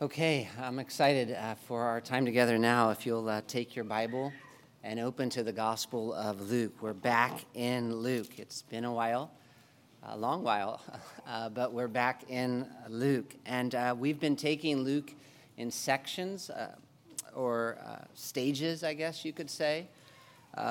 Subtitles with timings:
[0.00, 2.90] Okay, I'm excited uh, for our time together now.
[2.90, 4.32] If you'll uh, take your Bible
[4.84, 6.80] and open to the Gospel of Luke.
[6.80, 8.38] We're back in Luke.
[8.38, 9.32] It's been a while,
[10.04, 10.80] a long while,
[11.26, 13.34] uh, but we're back in Luke.
[13.44, 15.12] And uh, we've been taking Luke
[15.56, 16.76] in sections uh,
[17.34, 19.88] or uh, stages, I guess you could say,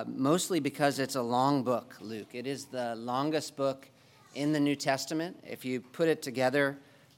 [0.06, 2.30] mostly because it's a long book, Luke.
[2.32, 3.90] It is the longest book
[4.36, 5.38] in the New Testament.
[5.46, 6.78] If you put it together,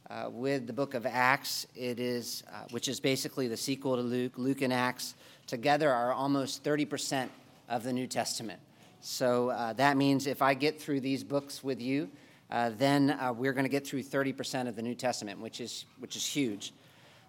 [0.09, 1.67] uh, with the book of Acts.
[1.75, 4.33] It is, uh, which is basically the sequel to Luke.
[4.37, 7.29] Luke and Acts together are almost 30%
[7.67, 8.59] of the New Testament.
[9.01, 12.09] So uh, that means if I get through these books with you,
[12.49, 15.85] uh, then uh, we're going to get through 30% of the New Testament, which is,
[15.99, 16.73] which is huge.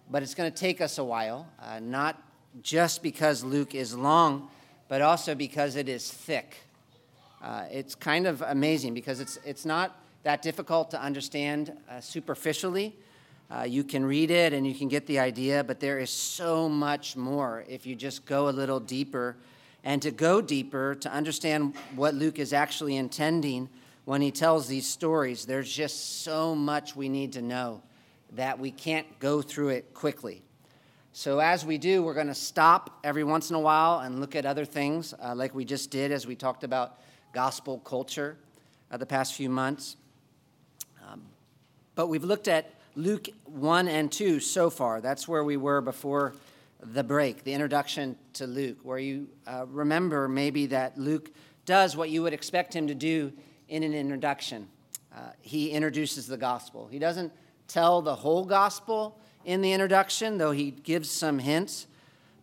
[0.09, 2.21] But it's going to take us a while, uh, not
[2.63, 4.49] just because Luke is long,
[4.89, 6.57] but also because it is thick.
[7.69, 12.95] it's kind of amazing because it's, it's not that difficult to understand uh, superficially.
[13.49, 16.69] Uh, you can read it and you can get the idea, but there is so
[16.69, 19.35] much more if you just go a little deeper.
[19.83, 23.67] And to go deeper, to understand what Luke is actually intending
[24.05, 27.81] when he tells these stories, there's just so much we need to know
[28.33, 30.41] that we can't go through it quickly.
[31.13, 34.35] So, as we do, we're going to stop every once in a while and look
[34.35, 36.99] at other things, uh, like we just did as we talked about
[37.33, 38.37] gospel culture
[38.89, 39.97] uh, the past few months.
[41.95, 45.01] But we've looked at Luke 1 and 2 so far.
[45.01, 46.33] That's where we were before
[46.81, 51.31] the break, the introduction to Luke, where you uh, remember maybe that Luke
[51.65, 53.31] does what you would expect him to do
[53.69, 54.67] in an introduction.
[55.15, 56.87] Uh, he introduces the gospel.
[56.89, 57.31] He doesn't
[57.67, 61.87] tell the whole gospel in the introduction, though he gives some hints.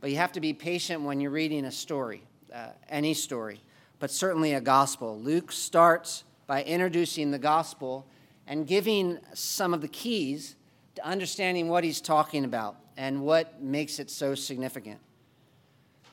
[0.00, 2.22] But you have to be patient when you're reading a story,
[2.54, 3.60] uh, any story,
[3.98, 5.18] but certainly a gospel.
[5.18, 8.06] Luke starts by introducing the gospel
[8.48, 10.56] and giving some of the keys
[10.94, 14.98] to understanding what he's talking about and what makes it so significant.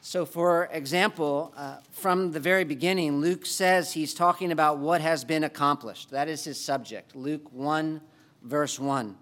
[0.01, 5.23] So, for example, uh, from the very beginning, Luke says he's talking about what has
[5.23, 6.11] been accomplished.
[6.11, 7.15] That is his subject.
[7.15, 8.01] Luke 1,
[8.43, 9.17] verse 1.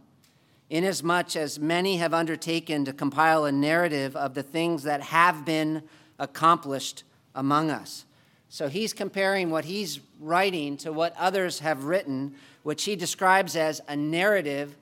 [0.70, 5.84] Inasmuch as many have undertaken to compile a narrative of the things that have been
[6.20, 7.04] accomplished
[7.36, 8.06] among us.
[8.50, 13.82] So he's comparing what he's writing to what others have written which he describes as
[13.88, 14.76] a narrative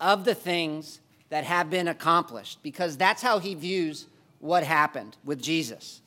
[0.00, 4.06] of the things that have been accomplished, because that's how he views
[4.40, 6.00] what happened with Jesus.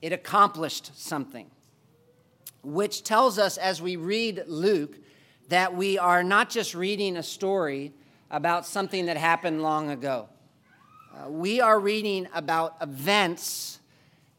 [0.00, 1.50] It accomplished something,
[2.62, 4.96] which tells us as we read Luke
[5.48, 7.92] that we are not just reading a story
[8.30, 10.28] about something that happened long ago.
[11.14, 13.80] Uh, we are reading about events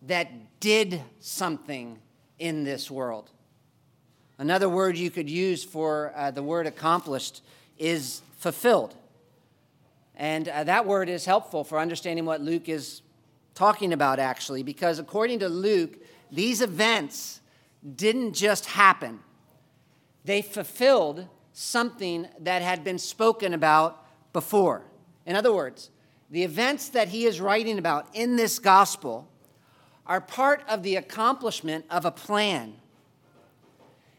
[0.04, 1.98] that did something
[2.40, 3.32] in this world.
[4.40, 7.42] Another word you could use for uh, the word accomplished
[7.78, 8.94] is fulfilled.
[10.16, 13.02] And uh, that word is helpful for understanding what Luke is
[13.56, 15.98] talking about, actually, because according to Luke,
[16.32, 17.42] these events
[17.96, 19.20] didn't just happen,
[20.26, 24.84] they fulfilled something that had been spoken about before.
[25.26, 25.90] In other words,
[26.30, 29.28] the events that he is writing about in this gospel
[30.06, 32.76] are part of the accomplishment of a plan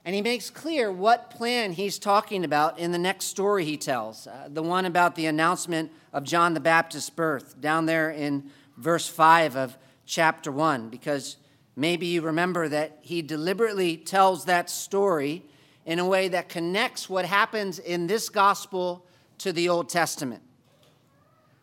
[0.09, 4.27] and he makes clear what plan he's talking about in the next story he tells,
[4.27, 9.07] uh, the one about the announcement of John the Baptist's birth, down there in verse
[9.07, 9.77] 5 of
[10.07, 11.37] chapter 1, because
[11.77, 15.45] maybe you remember that he deliberately tells that story
[15.85, 19.05] in a way that connects what happens in this gospel
[19.37, 20.43] to the Old Testament,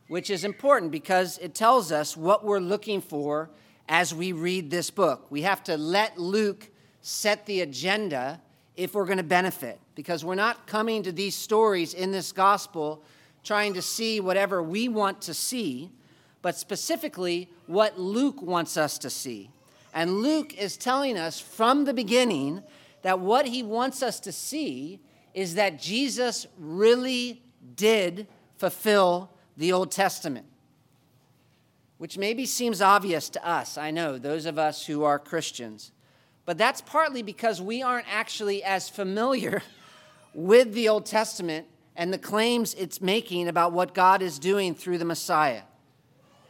[0.07, 3.50] which is important because it tells us what we're looking for
[3.89, 5.25] as we read this book.
[5.31, 6.69] We have to let Luke
[7.06, 8.42] set the agenda
[8.76, 9.80] if we're going to benefit.
[9.94, 13.04] Because we're not coming to these stories in this gospel
[13.44, 15.92] trying to see whatever we want to see,
[16.42, 19.52] but specifically what Luke wants us to see.
[19.94, 22.64] And Luke is telling us from the beginning
[23.04, 25.00] that what he wants us to see
[25.36, 27.44] is that Jesus really
[27.76, 28.26] did
[28.58, 30.48] fulfill the Old Testament.
[32.00, 35.92] Which maybe seems obvious to us, I know, those of us who are Christians.
[36.45, 39.63] But that's partly because we aren't actually as familiar
[40.33, 44.97] with the Old Testament and the claims it's making about what God is doing through
[44.97, 45.62] the Messiah.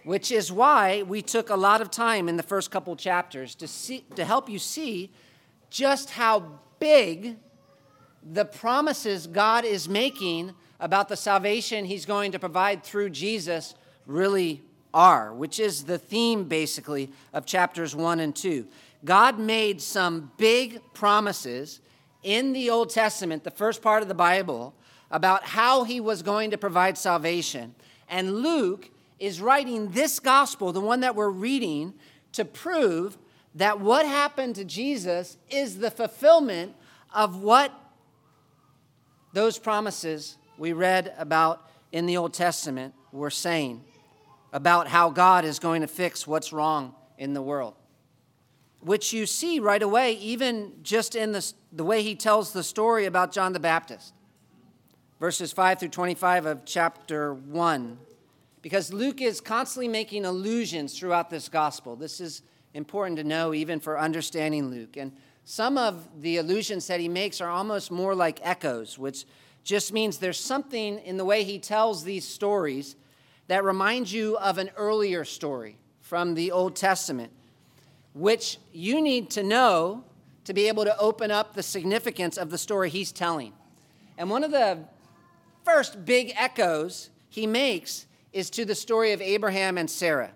[0.04, 3.68] Which is why we took a lot of time in the first couple chapters to,
[3.68, 5.12] see, to help you see
[5.70, 7.38] just how big
[8.24, 13.76] the promises God is making about the salvation He's going to provide through Jesus
[14.06, 14.62] really
[14.94, 18.66] are, which is the theme basically of chapters 1 and 2.
[19.06, 21.80] God made some big promises
[22.24, 24.74] in the Old Testament, the first part of the Bible,
[25.12, 27.76] about how he was going to provide salvation.
[28.10, 31.94] And Luke is writing this gospel, the one that we're reading,
[32.34, 33.18] to prove
[33.54, 36.76] that what happened to Jesus is the fulfillment
[37.14, 37.72] of what
[39.34, 43.84] those promises we read about in the Old Testament were saying
[44.52, 47.76] about how God is going to fix what's wrong in the world.
[48.86, 53.06] Which you see right away, even just in the, the way he tells the story
[53.06, 54.14] about John the Baptist.
[55.20, 57.98] Verses 5 through 25 of chapter 1.
[58.62, 61.96] Because Luke is constantly making allusions throughout this gospel.
[61.96, 62.44] This is
[62.76, 64.98] important to know even for understanding Luke.
[64.98, 65.14] And
[65.46, 69.26] some of the allusions that he makes are almost more like echoes, which
[69.64, 72.96] just means there's something in the way he tells these stories
[73.48, 77.32] that reminds you of an earlier story from the Old Testament,
[78.16, 80.04] which you need to know
[80.46, 83.54] to be able to open up the significance of the story he's telling.
[84.18, 84.80] And one of the
[85.64, 90.32] first big echoes he makes is to the story of Abraham and Sarah.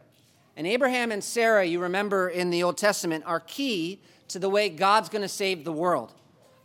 [0.57, 4.67] And Abraham and Sarah, you remember in the Old Testament, are key to the way
[4.67, 6.13] God's going to save the world.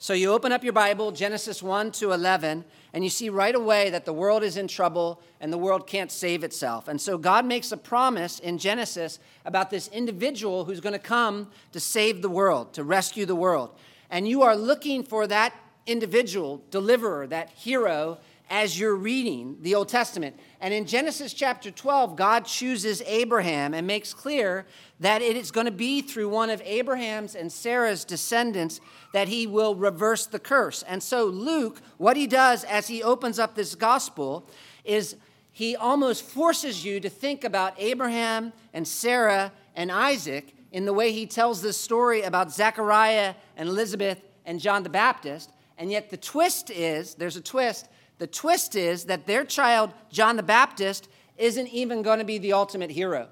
[0.04, 3.88] So you open up your Bible, Genesis 1 to 11, and you see right away
[3.88, 6.88] that the world is in trouble and the world can't save itself.
[6.88, 11.48] And so God makes a promise in Genesis about this individual who's going to come
[11.72, 13.70] to save the world, to rescue the world.
[14.10, 15.54] And you are looking for that
[15.86, 18.18] individual, deliverer, that hero,
[18.50, 20.38] as you're reading the Old Testament.
[20.60, 24.66] And in Genesis chapter 12, God chooses Abraham and makes clear
[25.04, 28.80] that it is going to be through one of Abraham's and Sarah's descendants
[29.12, 30.82] that he will reverse the curse.
[30.82, 34.48] And so, Luke, what he does as he opens up this gospel
[34.84, 35.16] is
[35.52, 41.12] he almost forces you to think about Abraham and Sarah and Isaac in the way
[41.12, 45.50] he tells this story about Zechariah and Elizabeth and John the Baptist.
[45.78, 50.36] And yet, the twist is there's a twist the twist is that their child, John
[50.36, 53.28] the Baptist, isn't even going to be the ultimate hero.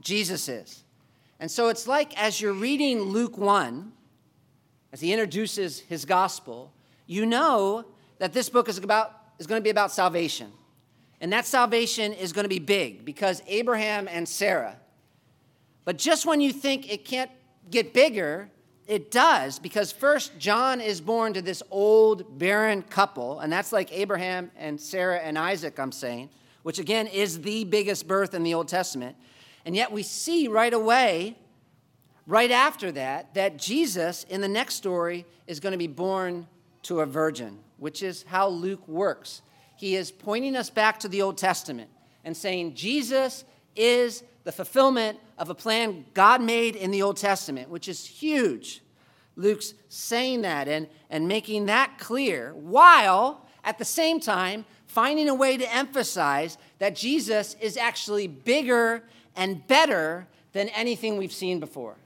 [0.00, 0.84] Jesus is.
[1.40, 3.92] And so it's like as you're reading Luke 1,
[4.92, 6.72] as he introduces his gospel,
[7.06, 7.86] you know
[8.18, 10.52] that this book is, about, is going to be about salvation.
[11.20, 14.76] And that salvation is going to be big because Abraham and Sarah.
[15.84, 17.30] But just when you think it can't
[17.70, 18.50] get bigger,
[18.86, 23.92] it does, because first, John is born to this old, barren couple, and that's like
[23.92, 26.28] Abraham and Sarah and Isaac, I'm saying,
[26.64, 29.16] which again is the biggest birth in the Old Testament.
[29.64, 31.36] And yet we see right away,
[32.26, 36.46] right after that, that Jesus in the next story is going to be born
[36.82, 39.42] to a virgin, which is how Luke works.
[39.76, 41.90] He is pointing us back to the Old Testament
[42.24, 43.44] and saying, Jesus
[43.76, 48.82] is the fulfillment of a plan God made in the Old Testament, which is huge.
[49.36, 55.34] Luke's saying that and, and making that clear, while at the same time finding a
[55.34, 59.04] way to emphasize that Jesus is actually bigger
[59.36, 61.96] and better than anything we've seen before.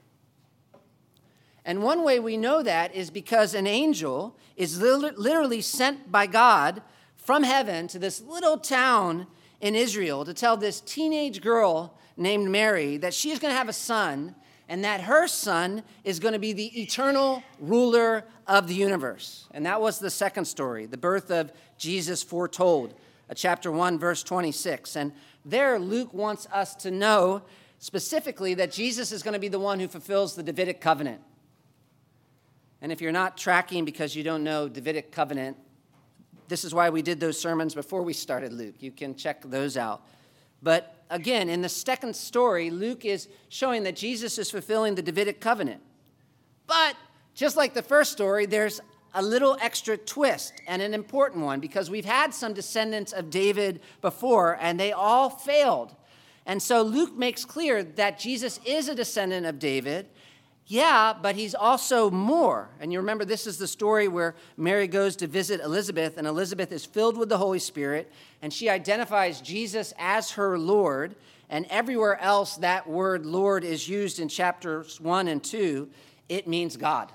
[1.65, 6.81] And one way we know that is because an angel is literally sent by God
[7.15, 9.25] from heaven to this little town
[9.61, 13.67] in Israel to tell this teenage girl named Mary that she is going to have
[13.69, 14.35] a son
[14.69, 19.47] and that her son is going to be the eternal ruler of the universe.
[19.51, 22.93] And that was the second story, the birth of Jesus foretold,
[23.29, 24.95] Uh, chapter 1, verse 26.
[24.95, 25.11] And
[25.43, 27.41] there, Luke wants us to know
[27.79, 31.21] specifically that Jesus is going to be the one who fulfills the Davidic covenant.
[32.81, 35.57] And if you're not tracking because you don't know Davidic covenant,
[36.47, 38.75] this is why we did those sermons before we started Luke.
[38.79, 40.03] You can check those out.
[40.61, 45.41] But again, in the second story, Luke is showing that Jesus is fulfilling the Davidic
[45.41, 45.81] covenant.
[46.67, 46.95] But
[47.33, 48.81] just like the first story, there's
[49.15, 53.81] a little extra twist and an important one because we've had some descendants of David
[54.01, 55.95] before and they all failed.
[56.45, 60.07] And so Luke makes clear that Jesus is a descendant of David
[60.67, 62.69] yeah, but he's also more.
[62.79, 66.71] And you remember, this is the story where Mary goes to visit Elizabeth, and Elizabeth
[66.71, 71.15] is filled with the Holy Spirit, and she identifies Jesus as her Lord.
[71.51, 75.87] And everywhere else that word Lord is used in chapters 1 and 2,
[76.29, 77.11] it means God.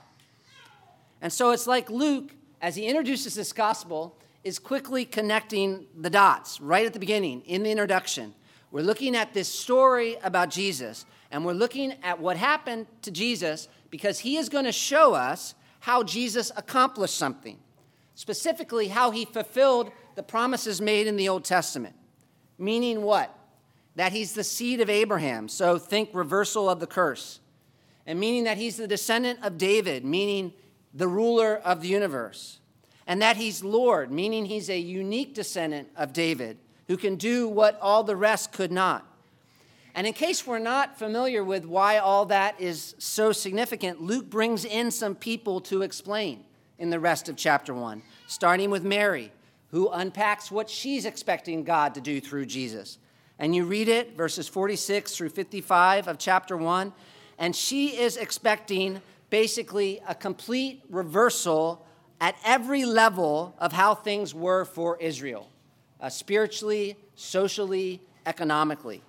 [1.21, 6.61] And so it's like Luke, as he introduces this gospel, is quickly connecting the dots
[6.61, 8.35] right at the beginning in the introduction.
[8.71, 13.69] We're looking at this story about Jesus and we're looking at what happened to Jesus
[13.91, 17.59] because he is going to show us how Jesus accomplished something,
[18.15, 21.95] specifically, how he fulfilled the promises made in the Old Testament.
[22.59, 23.37] Meaning what?
[23.97, 27.41] That he's the seed of Abraham, so think reversal of the curse.
[28.07, 30.53] And meaning that he's the descendant of David, meaning
[30.93, 32.59] the ruler of the universe.
[33.07, 37.79] And that he's Lord, meaning he's a unique descendant of David who can do what
[37.81, 39.07] all the rest could not.
[39.95, 44.65] And in case we're not familiar with why all that is so significant, Luke brings
[44.65, 46.45] in some people to explain
[46.79, 49.33] in the rest of chapter 1, starting with Mary,
[49.71, 52.99] who unpacks what she's expecting God to do through Jesus.
[53.39, 56.93] And you read it, verses 46 through 55 of chapter 1,
[57.39, 61.87] and she is expecting basically a complete reversal
[62.21, 65.49] at every level of how things were for Israel
[66.01, 69.03] uh, spiritually, socially, economically.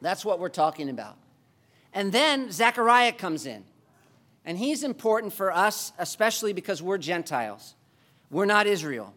[0.00, 1.16] That's what we're talking about.
[1.92, 3.64] And then Zechariah comes in.
[4.44, 7.74] And he's important for us, especially because we're Gentiles.
[8.30, 9.14] We're not Israel.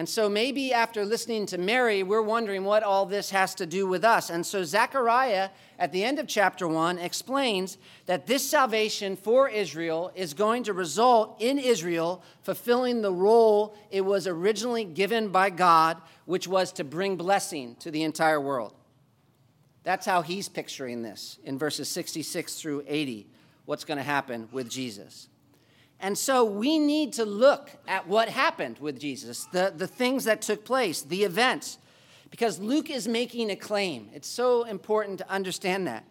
[0.00, 3.86] And so maybe after listening to Mary, we're wondering what all this has to do
[3.86, 4.30] with us.
[4.30, 7.76] And so Zechariah, at the end of chapter 1, explains
[8.06, 14.00] that this salvation for Israel is going to result in Israel fulfilling the role it
[14.00, 18.72] was originally given by God, which was to bring blessing to the entire world.
[19.82, 23.26] That's how he's picturing this in verses 66 through 80,
[23.66, 25.28] what's going to happen with Jesus.
[26.00, 30.40] And so we need to look at what happened with Jesus, the, the things that
[30.40, 31.78] took place, the events,
[32.30, 34.08] because Luke is making a claim.
[34.14, 36.04] It's so important to understand that.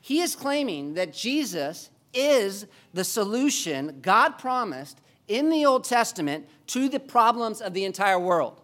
[0.00, 6.88] He is claiming that Jesus is the solution God promised in the Old Testament to
[6.88, 8.60] the problems of the entire world.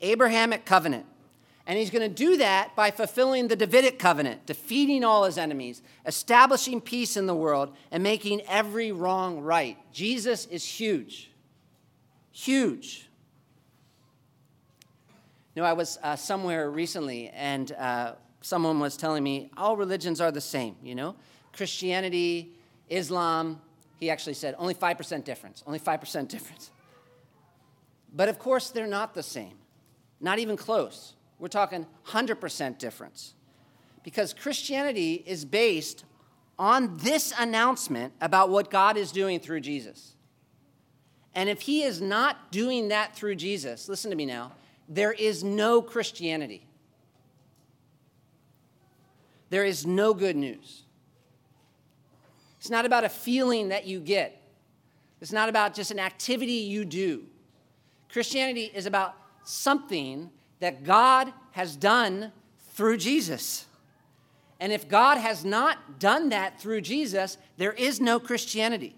[0.00, 1.06] Abrahamic covenant,
[1.70, 5.82] and he's going to do that by fulfilling the Davidic covenant, defeating all his enemies,
[6.04, 9.78] establishing peace in the world, and making every wrong right.
[9.92, 11.30] Jesus is huge.
[12.32, 13.08] Huge.
[15.54, 20.20] You know, I was uh, somewhere recently, and uh, someone was telling me all religions
[20.20, 21.14] are the same, you know?
[21.52, 22.50] Christianity,
[22.88, 23.60] Islam,
[24.00, 26.72] he actually said only 5% difference, only 5% difference.
[28.12, 29.54] But of course, they're not the same,
[30.20, 31.14] not even close.
[31.40, 33.34] We're talking 100% difference.
[34.04, 36.04] Because Christianity is based
[36.58, 40.14] on this announcement about what God is doing through Jesus.
[41.34, 44.52] And if he is not doing that through Jesus, listen to me now,
[44.88, 46.66] there is no Christianity.
[49.48, 50.82] There is no good news.
[52.58, 54.36] It's not about a feeling that you get,
[55.20, 57.24] it's not about just an activity you do.
[58.10, 62.32] Christianity is about something that God has done
[62.70, 63.66] through Jesus.
[64.60, 68.94] And if God has not done that through Jesus, there is no Christianity.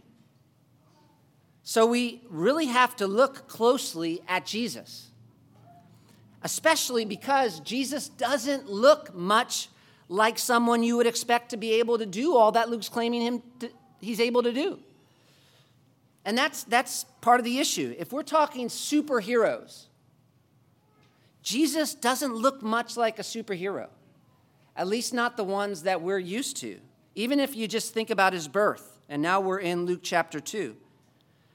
[1.62, 5.09] So we really have to look closely at Jesus,
[6.42, 9.69] especially because Jesus doesn't look much
[10.09, 13.42] like someone you would expect to be able to do all that Luke's claiming him
[13.61, 14.81] to, he's able to do.
[16.25, 17.95] And that's, that's part of the issue.
[17.99, 19.87] If we're talking superheroes,
[21.43, 23.89] Jesus doesn't look much like a superhero,
[24.77, 26.79] at least not the ones that we're used to.
[27.15, 30.77] Even if you just think about his birth, and now we're in Luke chapter 2.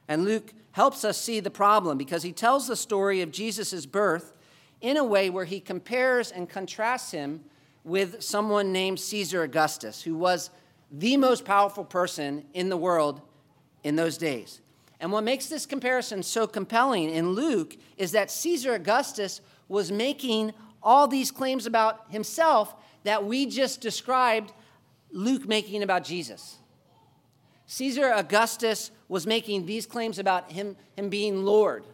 [0.08, 4.34] And Luke helps us see the problem because he tells the story of Jesus' birth
[4.82, 7.44] in a way where he compares and contrasts him
[7.84, 10.50] with someone named Caesar Augustus, who was
[10.92, 13.22] the most powerful person in the world
[13.84, 14.62] in those days.
[15.00, 20.54] And what makes this comparison so compelling in Luke is that Caesar Augustus was making
[20.82, 24.52] all these claims about himself that we just described
[25.12, 26.58] Luke making about Jesus.
[27.68, 31.86] Caesar Augustus was making these claims about him, him being Lord,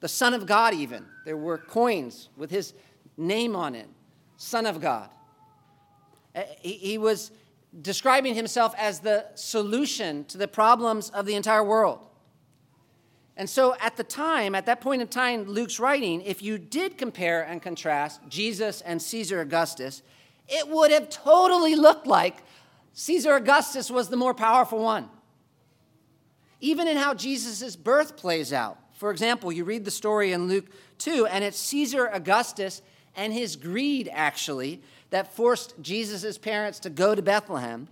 [0.00, 1.06] the Son of God, even.
[1.24, 2.74] There were coins with his
[3.16, 3.88] name on it
[4.36, 5.08] Son of God.
[6.34, 7.30] Uh, he, he was
[7.80, 12.00] describing himself as the solution to the problems of the entire world.
[13.36, 16.96] And so at the time, at that point in time, Luke's writing, if you did
[16.96, 20.02] compare and contrast Jesus and Caesar Augustus,
[20.48, 22.42] it would have totally looked like
[22.92, 25.08] Caesar Augustus was the more powerful one.
[26.60, 28.78] Even in how Jesus' birth plays out.
[28.92, 30.66] For example, you read the story in Luke
[30.98, 32.82] 2, and it's Caesar Augustus
[33.16, 37.88] and his greed, actually, that forced Jesus' parents to go to Bethlehem.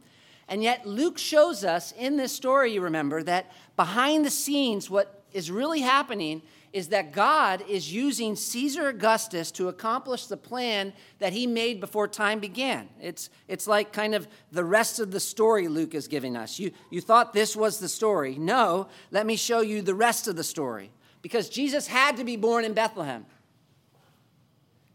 [0.48, 5.21] And yet, Luke shows us in this story, you remember, that behind the scenes, what
[5.32, 11.32] is really happening is that God is using Caesar Augustus to accomplish the plan that
[11.32, 12.88] he made before time began.
[13.00, 16.58] It's, it's like kind of the rest of the story Luke is giving us.
[16.58, 18.36] You, you thought this was the story.
[18.38, 20.90] No, let me show you the rest of the story.
[21.20, 23.26] Because Jesus had to be born in Bethlehem.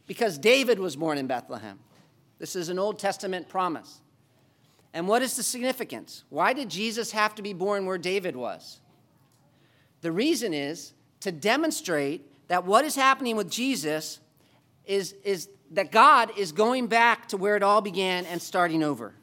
[0.07, 1.79] Because David was born in Bethlehem.
[2.39, 4.01] This is an Old Testament promise.
[4.93, 6.23] And what is the significance?
[6.29, 8.79] Why did Jesus have to be born where David was?
[10.01, 14.19] The reason is to demonstrate that what is happening with Jesus
[14.85, 19.13] is, is that God is going back to where it all began and starting over.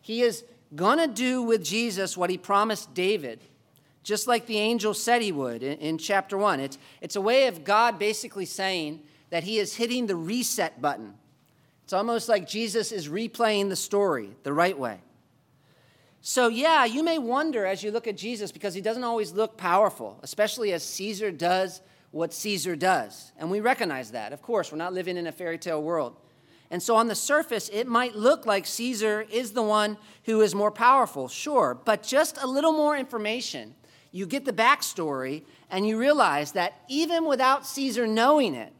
[0.00, 3.40] He is going to do with Jesus what he promised David,
[4.02, 6.60] just like the angel said he would in, in chapter 1.
[6.60, 11.14] It's, it's a way of God basically saying that he is hitting the reset button.
[11.84, 15.00] It's almost like Jesus is replaying the story the right way.
[16.24, 19.56] So, yeah, you may wonder as you look at Jesus because he doesn't always look
[19.56, 23.32] powerful, especially as Caesar does what Caesar does.
[23.36, 24.32] And we recognize that.
[24.32, 26.16] Of course, we're not living in a fairy tale world.
[26.70, 30.54] And so, on the surface, it might look like Caesar is the one who is
[30.54, 33.74] more powerful, sure, but just a little more information.
[34.12, 38.72] You get the backstory, and you realize that even without Caesar knowing it,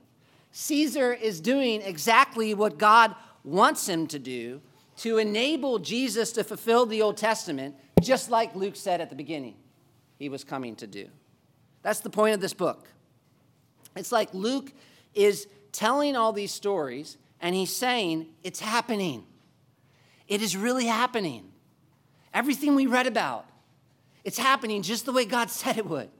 [0.52, 4.60] Caesar is doing exactly what God wants him to do
[4.98, 9.56] to enable Jesus to fulfill the Old Testament, just like Luke said at the beginning
[10.18, 11.08] he was coming to do.
[11.82, 12.88] That's the point of this book.
[13.96, 14.72] It's like Luke
[15.14, 19.24] is telling all these stories and he's saying, It's happening.
[20.28, 21.50] It is really happening.
[22.32, 23.46] Everything we read about,
[24.24, 26.10] it's happening just the way God said it would.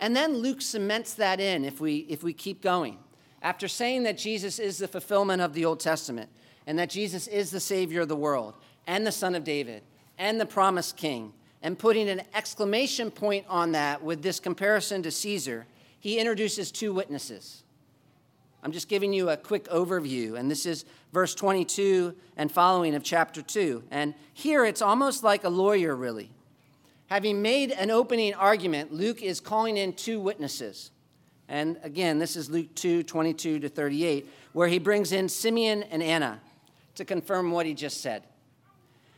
[0.00, 2.98] And then Luke cements that in if we, if we keep going.
[3.40, 6.30] After saying that Jesus is the fulfillment of the Old Testament,
[6.66, 8.54] and that Jesus is the Savior of the world
[8.86, 9.82] and the Son of David
[10.18, 15.10] and the promised King, and putting an exclamation point on that with this comparison to
[15.10, 15.66] Caesar,
[15.98, 17.62] he introduces two witnesses.
[18.62, 23.02] I'm just giving you a quick overview, and this is verse 22 and following of
[23.02, 23.84] chapter 2.
[23.90, 26.30] And here it's almost like a lawyer, really.
[27.08, 30.90] Having made an opening argument, Luke is calling in two witnesses.
[31.48, 36.02] And again, this is Luke 2 22 to 38, where he brings in Simeon and
[36.02, 36.40] Anna
[36.96, 38.24] to confirm what he just said.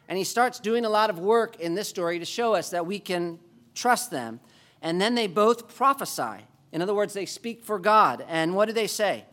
[0.09, 2.87] And he starts doing a lot of work in this story to show us that
[2.87, 3.39] we can
[3.75, 4.41] trust them.
[4.83, 6.45] And then they both prophesy.
[6.73, 8.25] In other words, they speak for God.
[8.29, 9.25] And what do they say?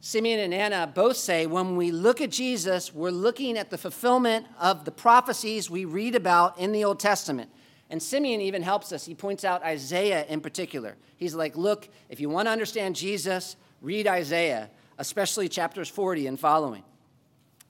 [0.00, 4.46] Simeon and Anna both say when we look at Jesus, we're looking at the fulfillment
[4.58, 7.50] of the prophecies we read about in the Old Testament.
[7.88, 9.04] And Simeon even helps us.
[9.04, 10.96] He points out Isaiah in particular.
[11.18, 16.40] He's like, look, if you want to understand Jesus, read Isaiah, especially chapters 40 and
[16.40, 16.82] following.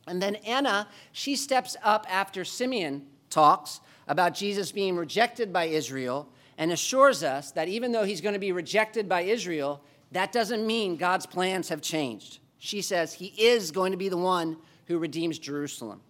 [0.07, 6.29] And then Anna, she steps up after Simeon talks about Jesus being rejected by Israel
[6.59, 10.67] and assures us that even though he's going to be rejected by Israel, that doesn't
[10.67, 12.41] mean God's plans have changed.
[12.59, 16.01] She says he is going to be the one who redeems Jerusalem.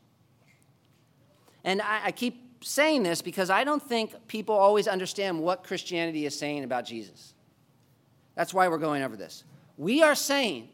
[1.64, 6.26] And I, I keep saying this because I don't think people always understand what Christianity
[6.26, 7.34] is saying about Jesus.
[8.34, 9.44] That's why we're going over this.
[9.76, 10.68] We are saying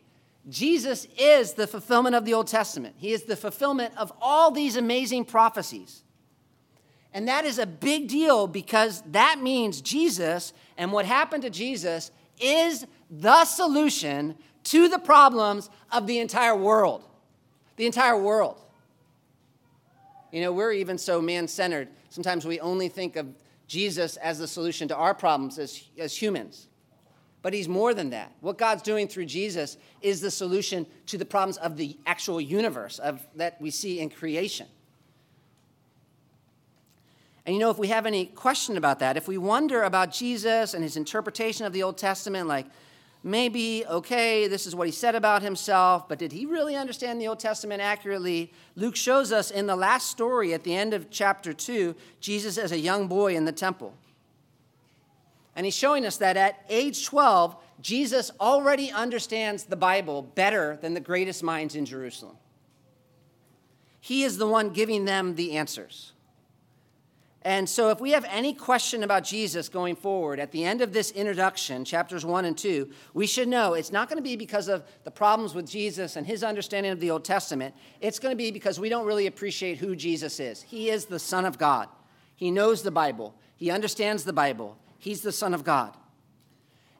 [0.48, 2.94] Jesus is the fulfillment of the Old Testament.
[2.98, 6.02] He is the fulfillment of all these amazing prophecies.
[7.12, 12.10] And that is a big deal because that means Jesus and what happened to Jesus
[12.40, 17.02] is the solution to the problems of the entire world.
[17.76, 18.60] The entire world.
[20.30, 21.88] You know, we're even so man centered.
[22.10, 23.26] Sometimes we only think of
[23.66, 26.67] Jesus as the solution to our problems as, as humans.
[27.40, 28.32] But he's more than that.
[28.40, 32.98] What God's doing through Jesus is the solution to the problems of the actual universe
[32.98, 34.66] of, that we see in creation.
[37.46, 40.74] And you know, if we have any question about that, if we wonder about Jesus
[40.74, 42.66] and his interpretation of the Old Testament, like
[43.22, 47.28] maybe, okay, this is what he said about himself, but did he really understand the
[47.28, 48.52] Old Testament accurately?
[48.76, 52.70] Luke shows us in the last story at the end of chapter 2, Jesus as
[52.70, 53.94] a young boy in the temple.
[55.58, 60.94] And he's showing us that at age 12, Jesus already understands the Bible better than
[60.94, 62.36] the greatest minds in Jerusalem.
[63.98, 66.12] He is the one giving them the answers.
[67.42, 70.92] And so, if we have any question about Jesus going forward at the end of
[70.92, 74.68] this introduction, chapters one and two, we should know it's not going to be because
[74.68, 77.74] of the problems with Jesus and his understanding of the Old Testament.
[78.00, 80.62] It's going to be because we don't really appreciate who Jesus is.
[80.62, 81.88] He is the Son of God,
[82.36, 85.96] he knows the Bible, he understands the Bible, He's the Son of God.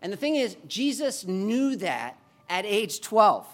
[0.00, 2.16] And the thing is, Jesus knew that
[2.48, 3.46] at age 12.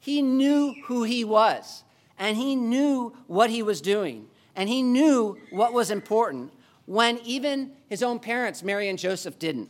[0.00, 1.82] He knew who he was,
[2.18, 6.52] and he knew what he was doing, and he knew what was important
[6.86, 9.68] when even his own parents, Mary and Joseph, didn't.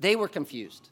[0.00, 0.90] They were confused.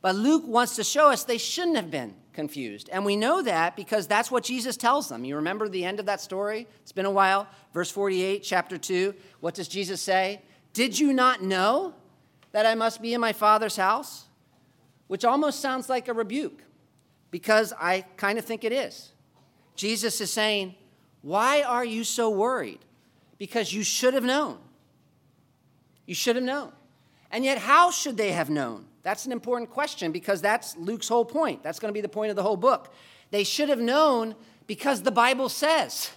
[0.00, 2.88] But Luke wants to show us they shouldn't have been confused.
[2.90, 5.24] And we know that because that's what Jesus tells them.
[5.24, 6.66] You remember the end of that story?
[6.82, 7.46] It's been a while.
[7.74, 9.14] Verse 48, chapter 2.
[9.40, 10.40] What does Jesus say?
[10.72, 11.94] Did you not know
[12.52, 14.26] that I must be in my Father's house?
[15.08, 16.62] Which almost sounds like a rebuke
[17.30, 19.12] because I kind of think it is.
[19.74, 20.74] Jesus is saying,
[21.22, 22.80] Why are you so worried?
[23.38, 24.58] Because you should have known.
[26.06, 26.72] You should have known.
[27.30, 28.86] And yet, how should they have known?
[29.02, 31.62] That's an important question because that's Luke's whole point.
[31.62, 32.92] That's going to be the point of the whole book.
[33.30, 34.34] They should have known
[34.66, 36.10] because the Bible says.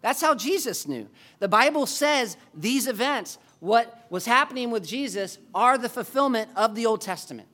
[0.00, 1.08] That's how Jesus knew.
[1.38, 6.84] The Bible says these events, what was happening with Jesus, are the fulfillment of the
[6.84, 7.48] Old Testament.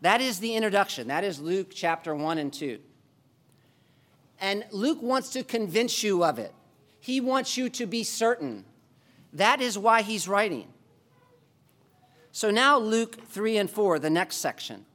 [0.00, 1.08] That is the introduction.
[1.08, 2.78] That is Luke chapter 1 and 2.
[4.40, 6.54] And Luke wants to convince you of it,
[7.00, 8.64] he wants you to be certain.
[9.34, 10.68] That is why he's writing.
[12.32, 14.86] So now, Luke 3 and 4, the next section.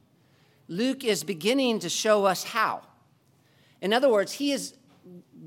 [0.70, 2.82] Luke is beginning to show us how.
[3.80, 4.74] In other words, he is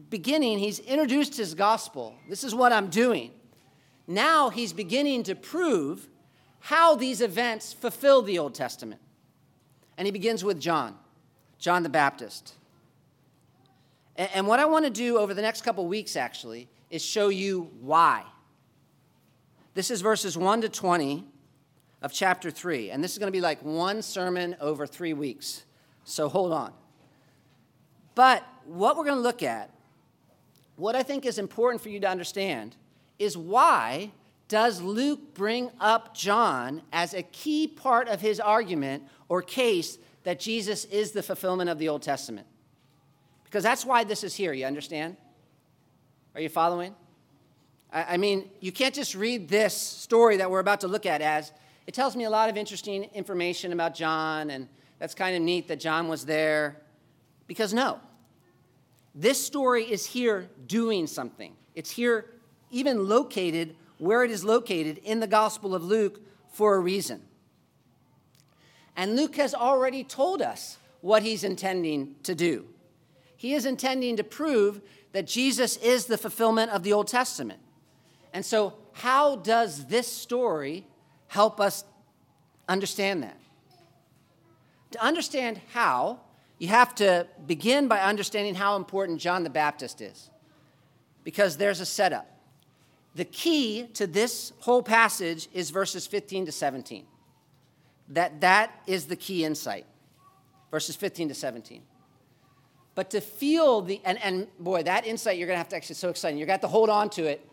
[0.08, 2.14] beginning, he's introduced his gospel.
[2.28, 3.32] This is what I'm doing.
[4.06, 6.08] Now he's beginning to prove
[6.60, 9.00] how these events fulfill the Old Testament.
[9.96, 10.96] And he begins with John,
[11.58, 12.54] John the Baptist.
[14.16, 17.70] And what I want to do over the next couple weeks, actually, is show you
[17.80, 18.24] why.
[19.74, 21.24] This is verses 1 to 20
[22.00, 22.90] of chapter 3.
[22.90, 25.64] And this is going to be like one sermon over three weeks.
[26.04, 26.72] So hold on.
[28.14, 29.70] But what we're going to look at,
[30.76, 32.76] what I think is important for you to understand,
[33.18, 34.10] is why
[34.48, 40.40] does Luke bring up John as a key part of his argument or case that
[40.40, 42.46] Jesus is the fulfillment of the Old Testament?
[43.44, 45.16] Because that's why this is here, you understand?
[46.34, 46.94] Are you following?
[47.92, 51.52] I, mean, you can't just read this story that we're about to look at as
[51.86, 55.68] it tells me a lot of interesting information about John, and that's kind of neat
[55.68, 56.80] that John was there.
[57.46, 58.00] Because no,
[59.14, 61.54] this story is here doing something.
[61.76, 62.26] It's here,
[62.70, 66.20] even located where it is located in the Gospel of Luke
[66.52, 67.22] for a reason.
[68.96, 72.66] And Luke has already told us what he's intending to do.
[73.36, 74.80] He is intending to prove
[75.12, 77.60] that Jesus is the fulfillment of the Old Testament.
[78.32, 80.86] And so, how does this story
[81.28, 81.84] help us
[82.68, 83.38] understand that.
[84.92, 86.20] To understand how,
[86.58, 90.30] you have to begin by understanding how important John the Baptist is,
[91.24, 92.30] because there's a setup.
[93.14, 97.06] The key to this whole passage is verses 15 to 17.
[98.10, 99.86] That that is the key insight.
[100.70, 101.82] Verses 15 to 17.
[102.94, 106.08] But to feel the, and, and boy, that insight you're to have to actually, so
[106.08, 106.38] exciting.
[106.38, 107.46] You're to have to hold on to it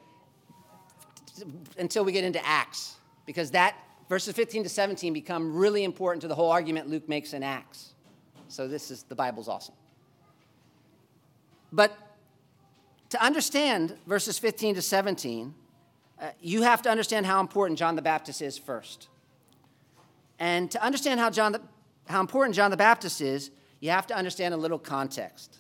[1.78, 3.76] until we get into Acts, because that
[4.10, 7.94] verses 15 to 17 become really important to the whole argument Luke makes in Acts.
[8.50, 9.76] So this is the Bible's awesome.
[11.72, 11.98] But
[13.12, 15.54] to understand verses 15 to 17,
[16.20, 19.10] uh, you have to understand how important John the Baptist is first.
[20.40, 21.62] And to understand how, John the,
[22.08, 25.58] how important John the Baptist is, you have to understand a little context.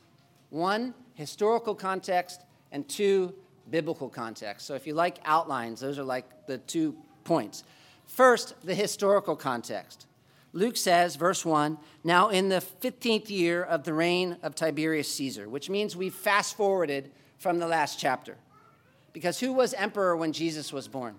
[0.50, 3.34] One, historical context, and two,
[3.70, 4.66] biblical context.
[4.66, 7.66] So if you like outlines, those are like the two points.
[8.06, 10.08] First, the historical context.
[10.54, 15.50] Luke says, verse 1, now in the 15th year of the reign of Tiberius Caesar,
[15.50, 18.38] which means we've fast forwarded from the last chapter.
[19.14, 21.16] Because who was emperor when Jesus was born?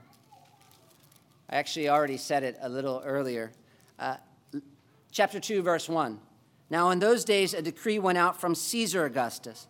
[1.51, 3.51] I actually already said it a little earlier.
[3.99, 4.19] Uh,
[5.11, 6.21] chapter 2, verse 1.
[6.71, 9.67] Now, in those days, a decree went out from Caesar Augustus.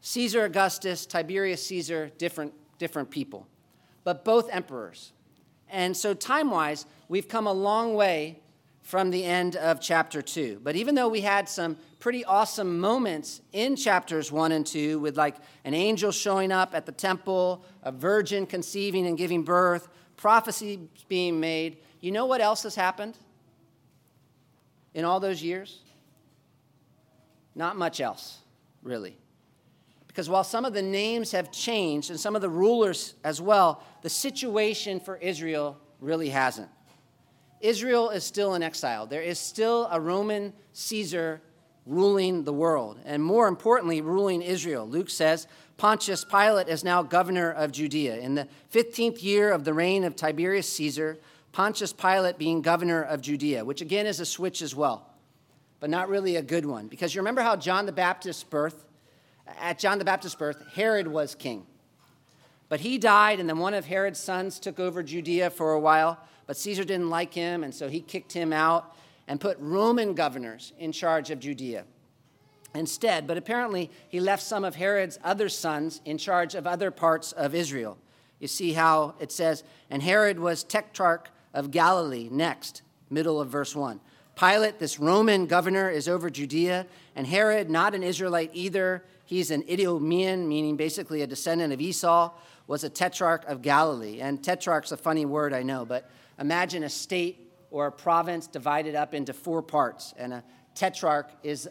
[0.00, 3.46] Caesar Augustus, Tiberius Caesar, different, different people,
[4.02, 5.12] but both emperors.
[5.70, 8.40] And so, time wise, we've come a long way
[8.86, 10.60] from the end of chapter 2.
[10.62, 15.16] But even though we had some pretty awesome moments in chapters 1 and 2, with
[15.16, 20.78] like an angel showing up at the temple, a virgin conceiving and giving birth, prophecy
[21.08, 23.18] being made, you know what else has happened
[24.94, 25.80] in all those years?
[27.56, 28.38] Not much else,
[28.84, 29.16] really.
[30.06, 33.82] Because while some of the names have changed and some of the rulers as well,
[34.02, 36.68] the situation for Israel really hasn't.
[37.60, 39.06] Israel is still in exile.
[39.06, 41.40] There is still a Roman Caesar
[41.86, 44.86] ruling the world, and more importantly, ruling Israel.
[44.88, 48.16] Luke says Pontius Pilate is now governor of Judea.
[48.16, 51.18] In the 15th year of the reign of Tiberius Caesar,
[51.52, 55.06] Pontius Pilate being governor of Judea, which again is a switch as well,
[55.80, 56.88] but not really a good one.
[56.88, 58.84] Because you remember how John the Baptist's birth
[59.60, 61.66] at John the Baptist's birth, Herod was king.
[62.68, 66.18] But he died, and then one of Herod's sons took over Judea for a while.
[66.46, 68.96] But Caesar didn't like him, and so he kicked him out
[69.28, 71.84] and put Roman governors in charge of Judea
[72.74, 73.26] instead.
[73.26, 77.54] But apparently, he left some of Herod's other sons in charge of other parts of
[77.54, 77.98] Israel.
[78.38, 83.74] You see how it says, and Herod was tetrarch of Galilee next, middle of verse
[83.74, 84.00] 1.
[84.36, 89.64] Pilate, this Roman governor, is over Judea, and Herod, not an Israelite either, He's an
[89.68, 92.30] Idumean, meaning basically a descendant of Esau,
[92.68, 94.20] was a tetrarch of Galilee.
[94.20, 98.94] And tetrarch's a funny word, I know, but imagine a state or a province divided
[98.94, 100.14] up into four parts.
[100.16, 100.44] And a
[100.74, 101.68] tetrarch is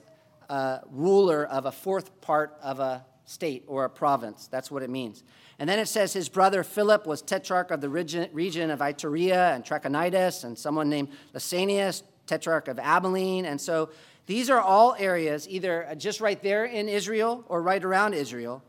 [0.49, 4.47] a ruler of a fourth part of a state or a province.
[4.47, 5.23] That's what it means.
[5.58, 9.63] And then it says his brother Philip was tetrarch of the region, of Iturea and
[9.63, 13.45] Trachonitis, and someone named Lysanias, tetrarch of Abilene.
[13.45, 13.89] And so
[14.25, 18.63] these are all areas, either just right there in Israel or right around Israel.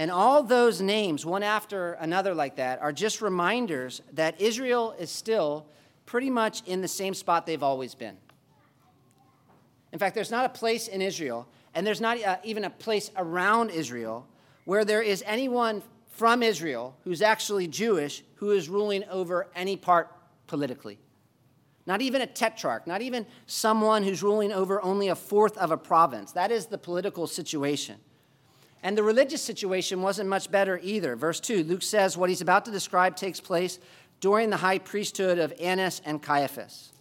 [0.00, 5.10] And all those names, one after another like that, are just reminders that Israel is
[5.10, 5.66] still
[6.06, 8.16] pretty much in the same spot they've always been.
[9.92, 13.10] In fact, there's not a place in Israel, and there's not uh, even a place
[13.14, 14.26] around Israel
[14.64, 20.10] where there is anyone from Israel who's actually Jewish who is ruling over any part
[20.46, 20.98] politically.
[21.84, 25.76] Not even a tetrarch, not even someone who's ruling over only a fourth of a
[25.76, 26.32] province.
[26.32, 27.96] That is the political situation.
[28.82, 31.14] And the religious situation wasn't much better either.
[31.16, 33.78] Verse 2, Luke says what he's about to describe takes place
[34.20, 36.92] during the high priesthood of Annas and Caiaphas.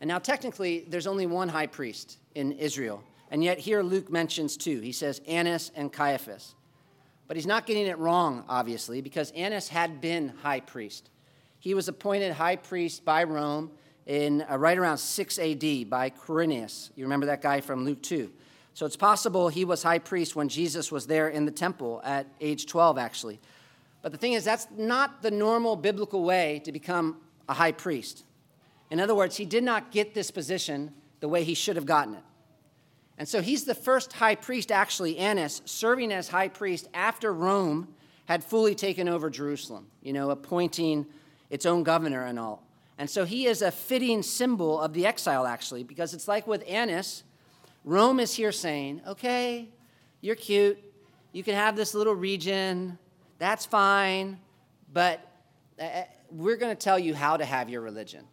[0.00, 3.02] And now, technically, there's only one high priest in Israel.
[3.30, 4.80] And yet, here Luke mentions two.
[4.80, 6.54] He says Annas and Caiaphas.
[7.26, 11.10] But he's not getting it wrong, obviously, because Annas had been high priest.
[11.58, 13.72] He was appointed high priest by Rome
[14.06, 16.90] in uh, right around 6 AD by Quirinius.
[16.94, 18.30] You remember that guy from Luke 2.
[18.76, 22.26] So it's possible he was high priest when Jesus was there in the temple at
[22.42, 23.40] age 12, actually.
[24.02, 27.16] But the thing is, that's not the normal biblical way to become
[27.48, 28.24] a high priest.
[28.90, 32.16] In other words, he did not get this position the way he should have gotten
[32.16, 32.22] it.
[33.16, 37.88] And so he's the first high priest, actually, Annas, serving as high priest after Rome
[38.26, 41.06] had fully taken over Jerusalem, you know, appointing
[41.48, 42.62] its own governor and all.
[42.98, 46.62] And so he is a fitting symbol of the exile, actually, because it's like with
[46.68, 47.22] Annas,
[47.86, 49.68] Rome is here saying, okay,
[50.20, 50.76] you're cute.
[51.32, 52.98] You can have this little region.
[53.38, 54.40] That's fine.
[54.92, 55.20] But
[55.80, 58.24] uh, we're going to tell you how to have your religion.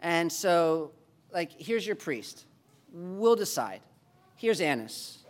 [0.00, 0.92] And so,
[1.32, 2.44] like, here's your priest
[2.92, 3.80] We'll decide.
[4.36, 5.24] Here's Annas.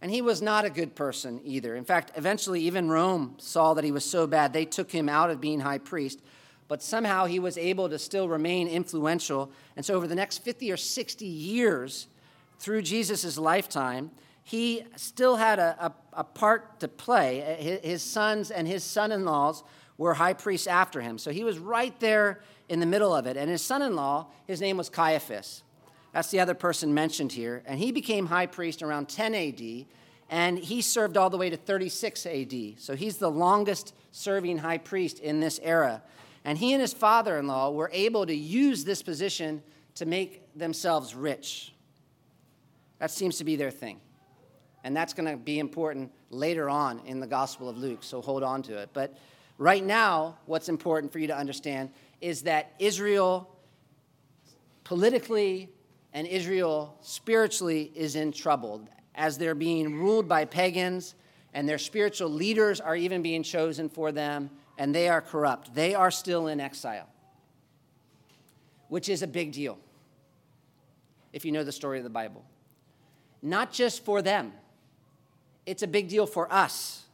[0.00, 1.76] And he was not a good person either.
[1.76, 5.28] In fact, eventually, even Rome saw that he was so bad, they took him out
[5.28, 6.22] of being high priest.
[6.68, 9.52] But somehow he was able to still remain influential.
[9.76, 12.06] And so, over the next 50 or 60 years,
[12.60, 14.10] through Jesus' lifetime,
[14.42, 17.80] he still had a, a, a part to play.
[17.82, 19.64] His sons and his son in laws
[19.96, 21.18] were high priests after him.
[21.18, 23.36] So he was right there in the middle of it.
[23.36, 25.62] And his son in law, his name was Caiaphas.
[26.12, 27.62] That's the other person mentioned here.
[27.66, 29.86] And he became high priest around 10 AD,
[30.28, 32.54] and he served all the way to 36 AD.
[32.78, 36.02] So he's the longest serving high priest in this era.
[36.44, 39.62] And he and his father in law were able to use this position
[39.94, 41.69] to make themselves rich.
[43.00, 44.00] That seems to be their thing.
[44.84, 48.42] And that's going to be important later on in the Gospel of Luke, so hold
[48.42, 48.90] on to it.
[48.92, 49.18] But
[49.58, 53.56] right now, what's important for you to understand is that Israel
[54.84, 55.68] politically
[56.12, 61.14] and Israel spiritually is in trouble as they're being ruled by pagans
[61.52, 65.74] and their spiritual leaders are even being chosen for them and they are corrupt.
[65.74, 67.08] They are still in exile,
[68.88, 69.78] which is a big deal
[71.32, 72.44] if you know the story of the Bible.
[73.42, 74.52] Not just for them,
[75.66, 77.04] it's a big deal for us.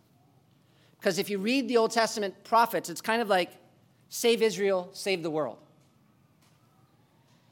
[0.98, 3.50] Because if you read the Old Testament prophets, it's kind of like
[4.08, 5.58] save Israel, save the world.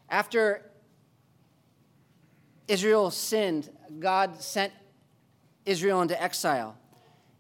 [0.08, 0.62] After
[2.66, 4.72] Israel sinned, God sent
[5.66, 6.76] Israel into exile.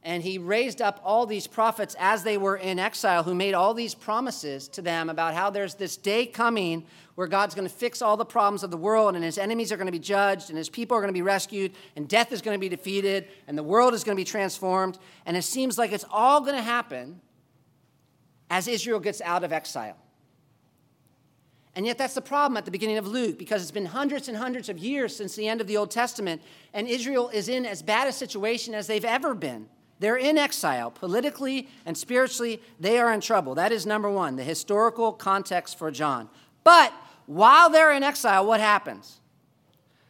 [0.04, 3.72] And he raised up all these prophets as they were in exile who made all
[3.72, 8.02] these promises to them about how there's this day coming where God's going to fix
[8.02, 10.58] all the problems of the world and his enemies are going to be judged and
[10.58, 13.56] his people are going to be rescued and death is going to be defeated and
[13.56, 14.98] the world is going to be transformed.
[15.24, 17.22] And it seems like it's all going to happen
[18.50, 19.96] as Israel gets out of exile.
[21.76, 24.36] And yet, that's the problem at the beginning of Luke because it's been hundreds and
[24.36, 26.40] hundreds of years since the end of the Old Testament,
[26.72, 29.68] and Israel is in as bad a situation as they've ever been.
[30.00, 30.90] They're in exile.
[30.90, 33.54] Politically and spiritually, they are in trouble.
[33.54, 36.28] That is number one, the historical context for John.
[36.62, 36.92] But
[37.26, 39.20] while they're in exile, what happens?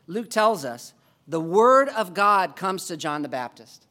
[0.07, 0.94] Luke tells us
[1.29, 3.87] the word of God comes to John the Baptist.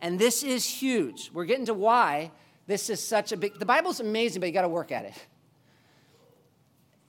[0.00, 1.30] And this is huge.
[1.32, 2.30] We're getting to why
[2.66, 3.58] this is such a big.
[3.58, 5.14] The Bible's amazing, but you got to work at it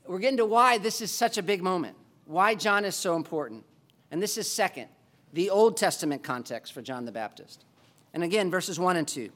[0.09, 3.63] we're getting to why this is such a big moment, why John is so important.
[4.09, 4.87] And this is second,
[5.33, 7.63] the Old Testament context for John the Baptist.
[8.13, 9.29] And again, verses 1 and 2.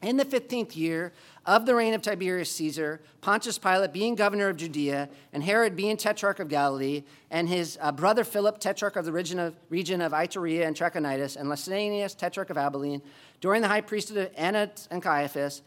[0.00, 1.12] In the 15th year
[1.44, 5.96] of the reign of Tiberius Caesar, Pontius Pilate being governor of Judea, and Herod being
[5.96, 10.12] tetrarch of Galilee, and his uh, brother Philip, tetrarch of the region of, region of
[10.12, 13.02] Iturea and Trachonitis, and Lysanias, tetrarch of Abilene,
[13.40, 15.62] during the high priesthood of Annas and Caiaphas,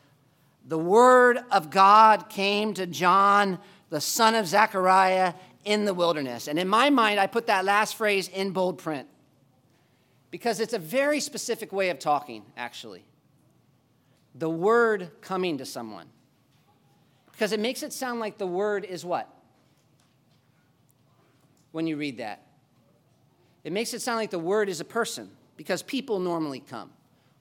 [0.65, 5.34] The word of God came to John, the son of Zechariah,
[5.65, 6.47] in the wilderness.
[6.47, 9.08] And in my mind, I put that last phrase in bold print
[10.32, 13.04] because it's a very specific way of talking, actually.
[14.36, 16.08] The word coming to someone.
[17.32, 19.28] Because it makes it sound like the word is what?
[21.74, 22.41] When you read that,
[23.63, 26.91] it makes it sound like the word is a person because people normally come.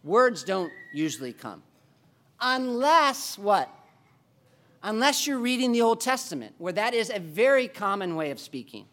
[0.03, 1.63] Words don't usually come.
[2.41, 3.69] Unless what?
[4.83, 8.87] Unless you're reading the Old Testament, where that is a very common way of speaking,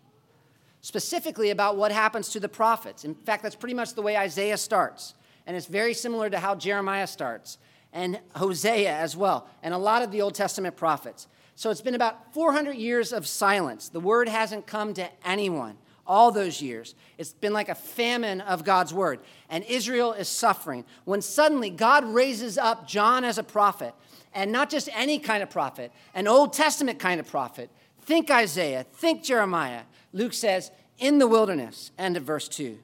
[0.81, 3.03] specifically about what happens to the prophets.
[3.03, 5.13] In fact, that's pretty much the way Isaiah starts,
[5.45, 7.57] and it's very similar to how Jeremiah starts,
[7.93, 11.27] and Hosea as well, and a lot of the Old Testament prophets.
[11.55, 13.89] So it's been about 400 years of silence.
[13.89, 16.95] The word hasn't come to anyone all those years.
[17.17, 20.85] It's been like a famine of God's word, and Israel is suffering.
[21.05, 23.93] When suddenly God raises up John as a prophet,
[24.33, 27.69] and not just any kind of prophet, an Old Testament kind of prophet.
[28.01, 29.81] Think Isaiah, think Jeremiah.
[30.17, 32.79] Luke says, in the wilderness, end of verse 2,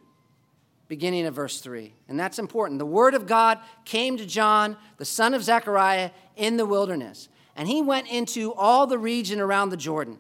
[0.87, 1.91] beginning of verse 3.
[2.07, 2.77] And that's important.
[2.77, 7.29] The word of God came to John, the son of Zechariah, in the wilderness.
[7.55, 10.19] And he went into all the region around the Jordan.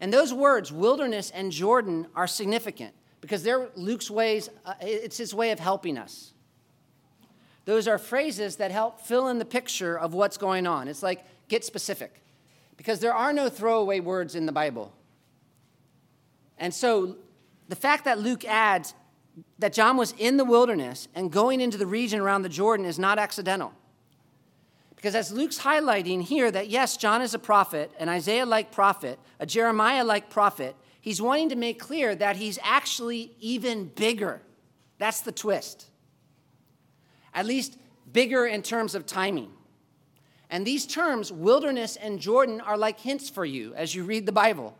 [0.00, 5.32] And those words, wilderness and Jordan, are significant because they're Luke's ways, uh, it's his
[5.32, 6.32] way of helping us.
[7.64, 10.88] Those are phrases that help fill in the picture of what's going on.
[10.88, 12.20] It's like, get specific,
[12.76, 14.92] because there are no throwaway words in the Bible.
[16.58, 17.16] And so
[17.68, 18.94] the fact that Luke adds
[19.58, 22.98] that John was in the wilderness and going into the region around the Jordan is
[22.98, 23.72] not accidental.
[24.94, 29.18] Because as Luke's highlighting here that yes, John is a prophet, an Isaiah like prophet,
[29.38, 34.40] a Jeremiah like prophet, he's wanting to make clear that he's actually even bigger.
[34.98, 35.90] That's the twist.
[37.34, 37.76] At least
[38.12, 39.50] bigger in terms of timing.
[40.48, 44.32] And these terms, wilderness and Jordan, are like hints for you as you read the
[44.32, 44.76] Bible.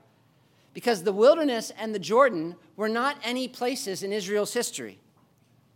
[0.75, 4.99] Because the wilderness and the Jordan were not any places in Israel's history.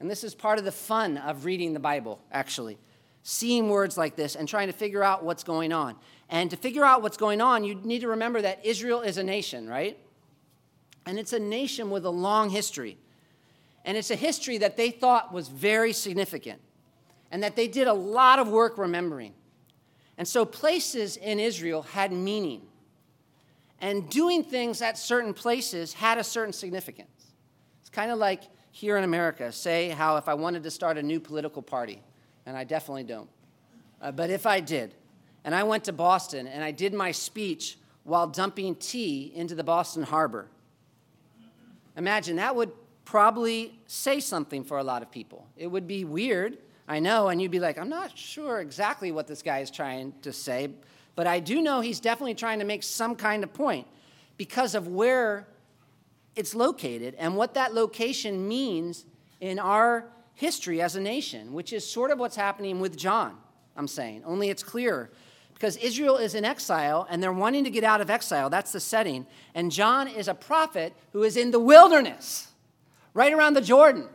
[0.00, 2.78] And this is part of the fun of reading the Bible, actually
[3.28, 5.94] seeing words like this and trying to figure out what's going on.
[6.30, 9.22] And to figure out what's going on, you need to remember that Israel is a
[9.22, 9.98] nation, right?
[11.04, 12.96] And it's a nation with a long history.
[13.84, 16.60] And it's a history that they thought was very significant
[17.30, 19.34] and that they did a lot of work remembering.
[20.16, 22.62] And so places in Israel had meaning.
[23.80, 27.32] And doing things at certain places had a certain significance.
[27.80, 31.02] It's kind of like here in America, say how if I wanted to start a
[31.02, 32.02] new political party,
[32.46, 33.28] and I definitely don't.
[34.00, 34.94] Uh, but if I did,
[35.44, 39.64] and I went to Boston and I did my speech while dumping tea into the
[39.64, 40.48] Boston Harbor,
[41.96, 42.72] imagine that would
[43.04, 45.46] probably say something for a lot of people.
[45.56, 49.26] It would be weird, I know, and you'd be like, I'm not sure exactly what
[49.26, 50.68] this guy is trying to say,
[51.18, 53.88] but I do know he's definitely trying to make some kind of point
[54.36, 55.48] because of where
[56.36, 59.04] it's located and what that location means
[59.40, 63.36] in our history as a nation, which is sort of what's happening with John,
[63.76, 65.10] I'm saying, only it's clearer.
[65.54, 68.48] Because Israel is in exile and they're wanting to get out of exile.
[68.48, 69.26] That's the setting.
[69.56, 72.46] And John is a prophet who is in the wilderness,
[73.12, 74.08] right around the Jordan.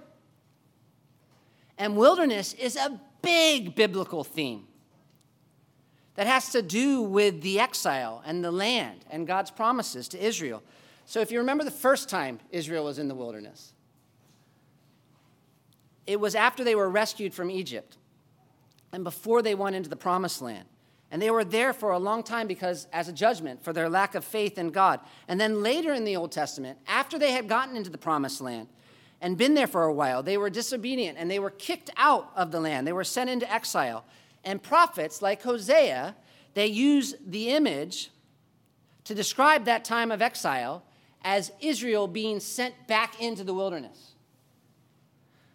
[1.77, 4.67] And wilderness is a big biblical theme
[6.15, 10.61] that has to do with the exile and the land and God's promises to Israel.
[11.05, 13.73] So, if you remember the first time Israel was in the wilderness,
[16.05, 17.97] it was after they were rescued from Egypt
[18.91, 20.65] and before they went into the promised land.
[21.11, 24.15] And they were there for a long time because, as a judgment for their lack
[24.15, 24.99] of faith in God.
[25.27, 28.67] And then later in the Old Testament, after they had gotten into the promised land
[29.21, 32.51] and been there for a while, they were disobedient and they were kicked out of
[32.51, 32.87] the land.
[32.87, 34.05] They were sent into exile.
[34.43, 36.15] And prophets like Hosea,
[36.53, 38.11] they use the image
[39.05, 40.83] to describe that time of exile
[41.23, 44.13] as Israel being sent back into the wilderness.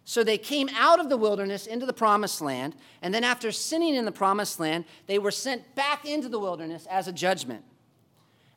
[0.03, 3.93] So they came out of the wilderness into the promised land, and then after sinning
[3.93, 7.63] in the promised land, they were sent back into the wilderness as a judgment.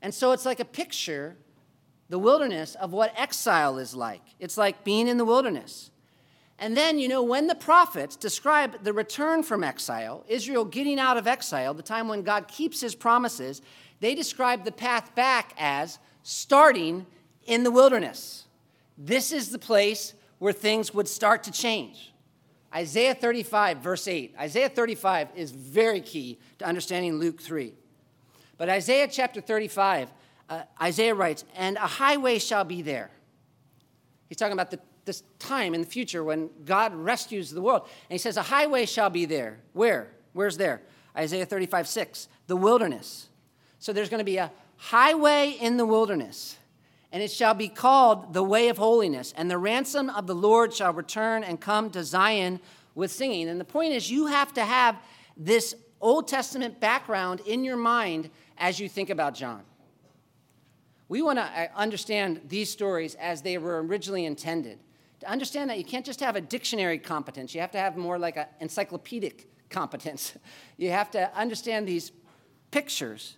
[0.00, 1.36] And so it's like a picture,
[2.08, 4.22] the wilderness, of what exile is like.
[4.40, 5.90] It's like being in the wilderness.
[6.62, 11.16] And then, you know, when the prophets describe the return from exile, Israel getting out
[11.16, 13.62] of exile, the time when God keeps his promises,
[13.98, 17.04] they describe the path back as starting
[17.46, 18.44] in the wilderness.
[18.96, 22.12] This is the place where things would start to change.
[22.72, 24.36] Isaiah 35, verse 8.
[24.38, 27.72] Isaiah 35 is very key to understanding Luke 3.
[28.56, 30.12] But Isaiah chapter 35,
[30.48, 33.10] uh, Isaiah writes, And a highway shall be there.
[34.32, 37.82] He's talking about the, this time in the future when God rescues the world.
[37.82, 39.60] And he says, A highway shall be there.
[39.74, 40.08] Where?
[40.32, 40.80] Where's there?
[41.14, 43.28] Isaiah 35, 6, the wilderness.
[43.78, 46.56] So there's going to be a highway in the wilderness,
[47.12, 50.72] and it shall be called the way of holiness, and the ransom of the Lord
[50.72, 52.58] shall return and come to Zion
[52.94, 53.50] with singing.
[53.50, 54.96] And the point is, you have to have
[55.36, 59.60] this Old Testament background in your mind as you think about John.
[61.12, 64.78] We want to uh, understand these stories as they were originally intended.
[65.20, 68.18] To understand that you can't just have a dictionary competence, you have to have more
[68.18, 70.32] like an encyclopedic competence.
[70.78, 72.12] You have to understand these
[72.70, 73.36] pictures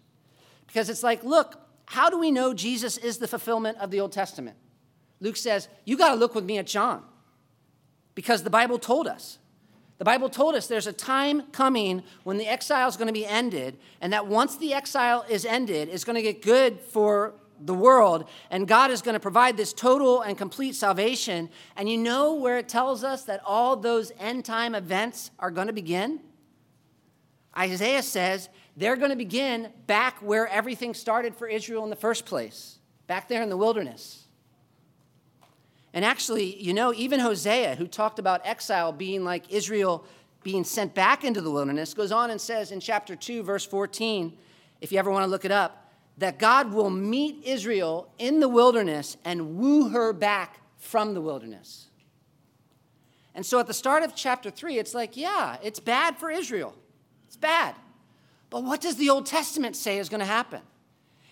[0.68, 4.12] because it's like, look, how do we know Jesus is the fulfillment of the Old
[4.12, 4.56] Testament?
[5.18, 7.02] Luke says, You got to look with me at John
[8.14, 9.38] because the Bible told us.
[9.98, 13.26] The Bible told us there's a time coming when the exile is going to be
[13.26, 17.74] ended, and that once the exile is ended, it's going to get good for the
[17.74, 21.48] world, and God is going to provide this total and complete salvation.
[21.76, 25.68] And you know where it tells us that all those end time events are going
[25.68, 26.20] to begin?
[27.56, 32.26] Isaiah says they're going to begin back where everything started for Israel in the first
[32.26, 34.24] place, back there in the wilderness.
[35.92, 40.04] And actually, you know, even Hosea, who talked about exile being like Israel
[40.42, 44.36] being sent back into the wilderness, goes on and says in chapter 2, verse 14,
[44.80, 45.83] if you ever want to look it up,
[46.18, 51.88] that God will meet Israel in the wilderness and woo her back from the wilderness.
[53.34, 56.74] And so at the start of chapter 3, it's like, yeah, it's bad for Israel.
[57.26, 57.74] It's bad.
[58.48, 60.60] But what does the Old Testament say is going to happen?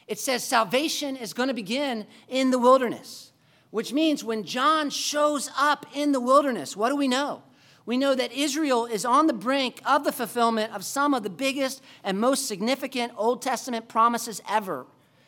[0.09, 3.33] It says salvation is going to begin in the wilderness
[3.73, 7.43] which means when John shows up in the wilderness, what do we know?
[7.85, 11.31] We know that Israel is on the brink of the fulfillment of some of the
[11.31, 14.87] biggest and most significant Old Testament promises ever.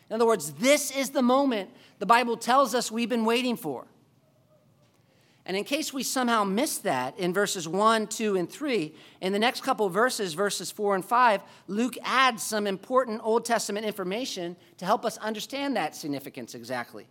[0.09, 3.87] In other words, this is the moment the Bible tells us we've been waiting for.
[5.47, 9.39] And in case we somehow missed that in verses 1, 2, and 3, in the
[9.39, 14.87] next couple verses, verses 4 and 5, Luke adds some important Old Testament information to
[14.87, 17.07] help us understand that significance exactly.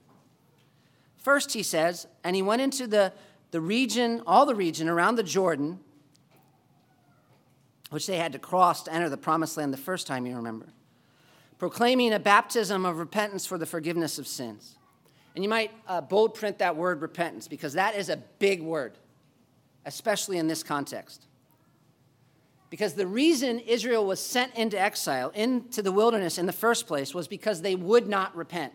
[1.17, 3.13] First, he says, and he went into the,
[3.53, 5.79] the region, all the region around the Jordan,
[7.91, 10.65] which they had to cross to enter the promised land the first time, you remember,
[11.59, 14.75] proclaiming a baptism of repentance for the forgiveness of sins.
[15.35, 18.97] And you might uh, bold print that word repentance because that is a big word,
[19.85, 21.27] especially in this context.
[22.71, 27.13] Because the reason Israel was sent into exile, into the wilderness in the first place,
[27.13, 28.73] was because they would not repent.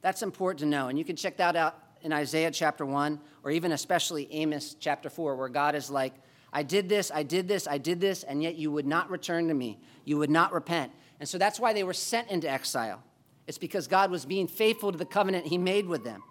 [0.00, 0.86] That's important to know.
[0.86, 5.10] And you can check that out in Isaiah chapter 1, or even especially Amos chapter
[5.10, 6.14] 4, where God is like,
[6.52, 9.48] I did this, I did this, I did this, and yet you would not return
[9.48, 9.78] to me.
[10.04, 10.92] You would not repent.
[11.20, 13.02] And so that's why they were sent into exile.
[13.46, 16.22] It's because God was being faithful to the covenant he made with them.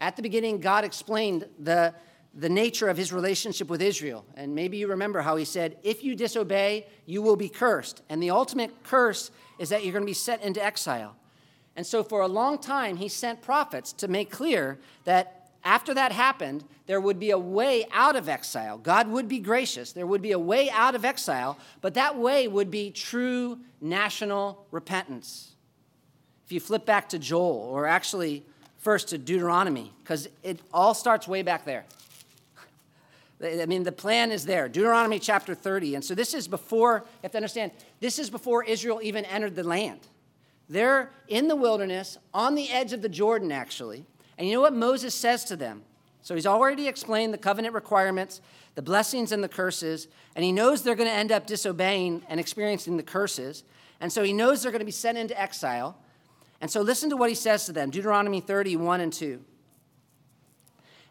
[0.00, 1.94] At the beginning, God explained the,
[2.34, 4.24] the nature of his relationship with Israel.
[4.34, 8.02] And maybe you remember how he said, If you disobey, you will be cursed.
[8.08, 11.16] And the ultimate curse is that you're going to be sent into exile.
[11.78, 16.10] And so, for a long time, he sent prophets to make clear that after that
[16.10, 18.78] happened, there would be a way out of exile.
[18.78, 19.92] God would be gracious.
[19.92, 24.66] There would be a way out of exile, but that way would be true national
[24.72, 25.54] repentance.
[26.46, 28.44] If you flip back to Joel, or actually
[28.78, 31.84] first to Deuteronomy, because it all starts way back there.
[33.40, 34.68] I mean, the plan is there.
[34.68, 35.94] Deuteronomy chapter 30.
[35.94, 37.70] And so this is before, you have to understand,
[38.00, 40.00] this is before Israel even entered the land.
[40.68, 44.04] They're in the wilderness, on the edge of the Jordan, actually.
[44.36, 45.82] And you know what Moses says to them?
[46.22, 48.40] So he's already explained the covenant requirements,
[48.74, 52.38] the blessings and the curses, and he knows they're going to end up disobeying and
[52.38, 53.64] experiencing the curses.
[54.00, 55.96] And so he knows they're going to be sent into exile.
[56.60, 59.42] And so listen to what he says to them Deuteronomy 31 and 2.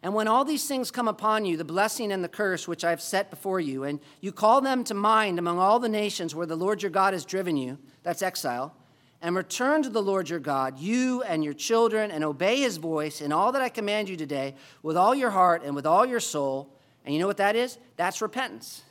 [0.04, 2.92] And when all these things come upon you, the blessing and the curse which I
[2.92, 6.46] have set before you, and you call them to mind among all the nations where
[6.46, 8.76] the Lord your God has driven you, that's exile
[9.22, 13.22] and return to the Lord your God, you and your children, and obey his voice
[13.22, 16.20] in all that I command you today with all your heart and with all your
[16.20, 16.74] soul.
[17.04, 17.78] And you know what that is?
[17.96, 18.84] That's repentance.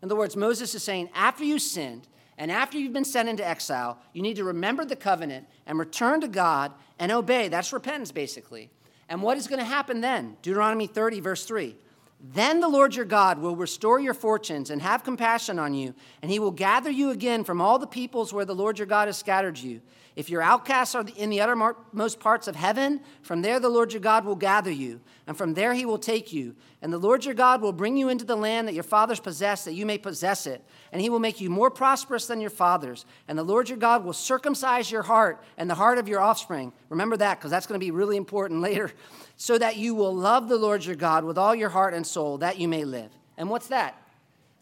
[0.00, 2.08] In other words, Moses is saying, after you sinned
[2.38, 6.20] and after you've been sent into exile, you need to remember the covenant and return
[6.20, 7.48] to God and obey.
[7.48, 8.70] That's repentance, basically.
[9.08, 10.36] And what is going to happen then?
[10.42, 11.76] Deuteronomy 30, verse 3.
[12.20, 16.30] Then the Lord your God will restore your fortunes and have compassion on you, and
[16.30, 19.16] he will gather you again from all the peoples where the Lord your God has
[19.16, 19.82] scattered you.
[20.16, 24.00] If your outcasts are in the uttermost parts of heaven, from there the Lord your
[24.00, 26.56] God will gather you, and from there he will take you.
[26.80, 29.66] And the Lord your God will bring you into the land that your fathers possessed,
[29.66, 30.64] that you may possess it.
[30.90, 33.04] And he will make you more prosperous than your fathers.
[33.28, 36.72] And the Lord your God will circumcise your heart and the heart of your offspring.
[36.88, 38.90] Remember that, because that's going to be really important later.
[39.36, 42.38] So that you will love the Lord your God with all your heart and soul,
[42.38, 43.10] that you may live.
[43.36, 44.00] And what's that?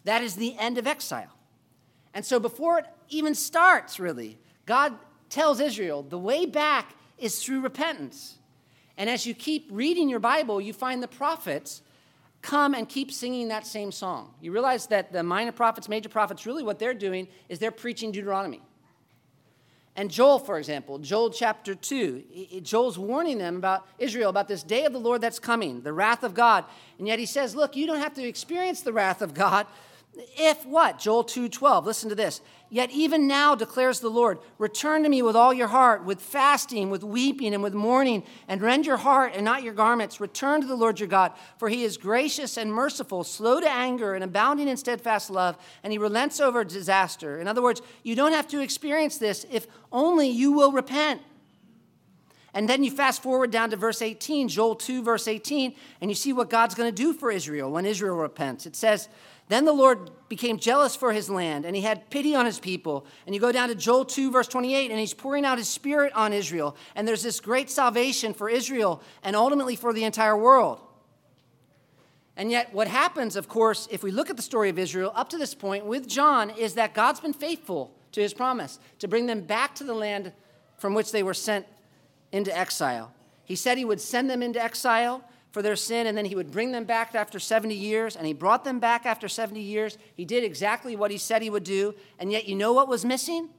[0.02, 1.30] That is the end of exile.
[2.12, 4.94] And so before it even starts, really, God
[5.28, 8.38] tells Israel the way back is through repentance.
[8.96, 11.82] And as you keep reading your Bible, you find the prophets
[12.42, 14.34] come and keep singing that same song.
[14.40, 18.12] You realize that the minor prophets, major prophets, really what they're doing is they're preaching
[18.12, 18.60] Deuteronomy.
[19.96, 24.84] And Joel, for example, Joel chapter 2, Joel's warning them about Israel, about this day
[24.84, 26.64] of the Lord that's coming, the wrath of God.
[26.98, 29.66] And yet he says, Look, you don't have to experience the wrath of God
[30.38, 30.98] if what?
[30.98, 31.86] Joel 2:12.
[31.86, 32.40] Listen to this.
[32.70, 36.90] Yet even now declares the Lord, return to me with all your heart, with fasting,
[36.90, 40.20] with weeping and with mourning, and rend your heart and not your garments.
[40.20, 44.14] Return to the Lord your God, for he is gracious and merciful, slow to anger
[44.14, 47.38] and abounding in steadfast love, and he relents over disaster.
[47.38, 51.22] In other words, you don't have to experience this if only you will repent.
[52.54, 56.14] And then you fast forward down to verse 18, Joel 2, verse 18, and you
[56.14, 58.64] see what God's going to do for Israel when Israel repents.
[58.64, 59.08] It says,
[59.48, 63.06] then the Lord became jealous for his land, and he had pity on his people.
[63.26, 66.12] And you go down to Joel 2, verse 28, and he's pouring out his spirit
[66.14, 66.76] on Israel.
[66.94, 70.80] And there's this great salvation for Israel and ultimately for the entire world.
[72.36, 75.28] And yet, what happens, of course, if we look at the story of Israel up
[75.28, 79.26] to this point with John, is that God's been faithful to his promise to bring
[79.26, 80.32] them back to the land
[80.78, 81.66] from which they were sent
[82.32, 83.12] into exile.
[83.44, 85.22] He said he would send them into exile
[85.54, 88.32] for their sin, and then he would bring them back after 70 years, and he
[88.32, 89.96] brought them back after 70 years.
[90.16, 93.04] He did exactly what he said he would do, and yet you know what was
[93.04, 93.50] missing?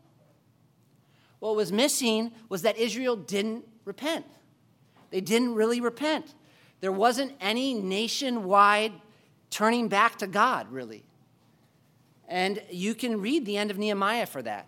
[1.39, 4.25] What was missing was that Israel didn't repent.
[5.09, 6.35] They didn't really repent.
[6.81, 8.91] There wasn't any nationwide
[9.49, 11.05] turning back to God, really.
[12.27, 14.67] And you can read the end of Nehemiah for that.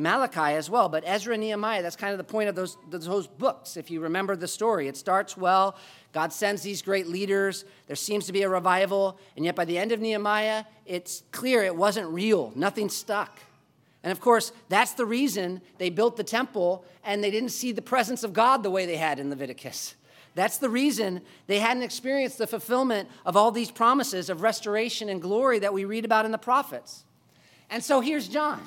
[0.00, 3.26] Malachi as well, but Ezra and Nehemiah, that's kind of the point of those, those
[3.26, 4.88] books, if you remember the story.
[4.88, 5.76] It starts well,
[6.12, 9.78] God sends these great leaders, there seems to be a revival, and yet by the
[9.78, 13.40] end of Nehemiah, it's clear it wasn't real, nothing stuck.
[14.02, 17.82] And of course, that's the reason they built the temple and they didn't see the
[17.82, 19.94] presence of God the way they had in Leviticus.
[20.34, 25.20] That's the reason they hadn't experienced the fulfillment of all these promises of restoration and
[25.20, 27.04] glory that we read about in the prophets.
[27.68, 28.66] And so here's John.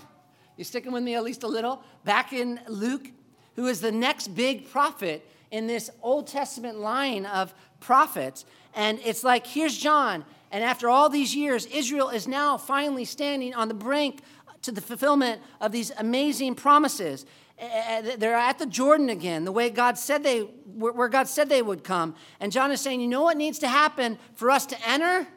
[0.57, 1.83] You sticking with me at least a little?
[2.03, 3.09] Back in Luke,
[3.55, 8.45] who is the next big prophet in this Old Testament line of prophets.
[8.73, 10.25] And it's like, here's John.
[10.51, 14.21] And after all these years, Israel is now finally standing on the brink
[14.63, 17.25] to the fulfillment of these amazing promises.
[17.59, 21.27] Eh, eh, eh, they're at the Jordan again, the way God said they, where God
[21.27, 22.15] said they would come.
[22.39, 25.27] And John is saying, you know what needs to happen for us to enter?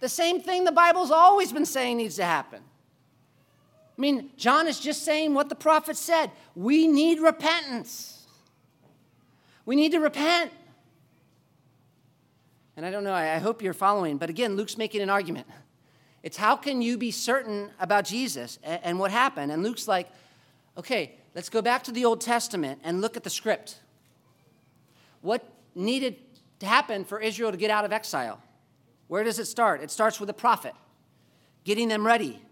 [0.00, 2.62] The same thing the Bible's always been saying needs to happen.
[3.96, 6.30] I mean, John is just saying what the prophet said.
[6.56, 8.26] We need repentance.
[9.64, 10.50] We need to repent.
[12.76, 15.46] And I don't know, I hope you're following, but again, Luke's making an argument.
[16.24, 19.52] It's how can you be certain about Jesus and what happened?
[19.52, 20.10] And Luke's like,
[20.76, 23.78] okay, let's go back to the Old Testament and look at the script.
[25.20, 26.16] What needed
[26.60, 28.40] to happen for Israel to get out of exile?
[29.06, 29.82] Where does it start?
[29.82, 30.74] It starts with a prophet,
[31.62, 32.42] getting them ready,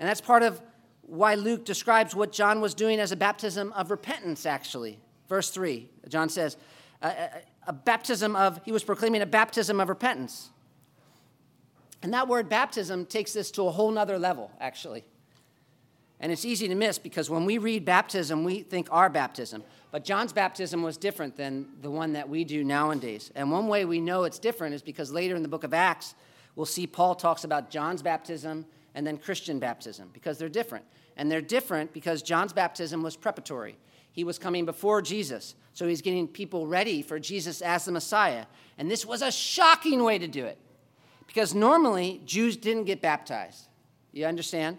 [0.00, 0.60] and that's part of
[1.02, 4.98] why Luke describes what John was doing as a baptism of repentance, actually.
[5.28, 6.56] Verse 3, John says,
[7.02, 7.28] a,
[7.66, 10.50] a, baptism of, he was proclaiming a baptism of repentance.
[12.02, 15.04] And that word baptism takes this to a whole nother level, actually.
[16.18, 19.62] And it's easy to miss because when we read baptism, we think our baptism.
[19.90, 23.30] But John's baptism was different than the one that we do nowadays.
[23.34, 26.14] And one way we know it's different is because later in the book of Acts,
[26.56, 30.84] we'll see Paul talks about John's baptism and then Christian baptism because they're different.
[31.16, 33.76] And they're different because John's baptism was preparatory.
[34.12, 38.46] He was coming before Jesus, so he's getting people ready for Jesus as the Messiah.
[38.78, 40.58] And this was a shocking way to do it
[41.26, 43.68] because normally Jews didn't get baptized.
[44.12, 44.78] You understand?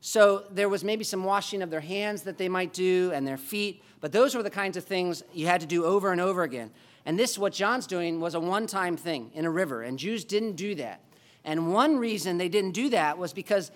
[0.00, 3.38] So there was maybe some washing of their hands that they might do and their
[3.38, 6.42] feet, but those were the kinds of things you had to do over and over
[6.42, 6.70] again.
[7.06, 10.24] And this, what John's doing, was a one time thing in a river, and Jews
[10.24, 11.00] didn't do that.
[11.46, 13.70] And one reason they didn't do that was because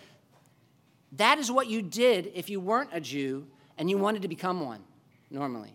[1.12, 3.46] that is what you did if you weren't a Jew
[3.78, 4.82] and you wanted to become one,
[5.30, 5.72] normally.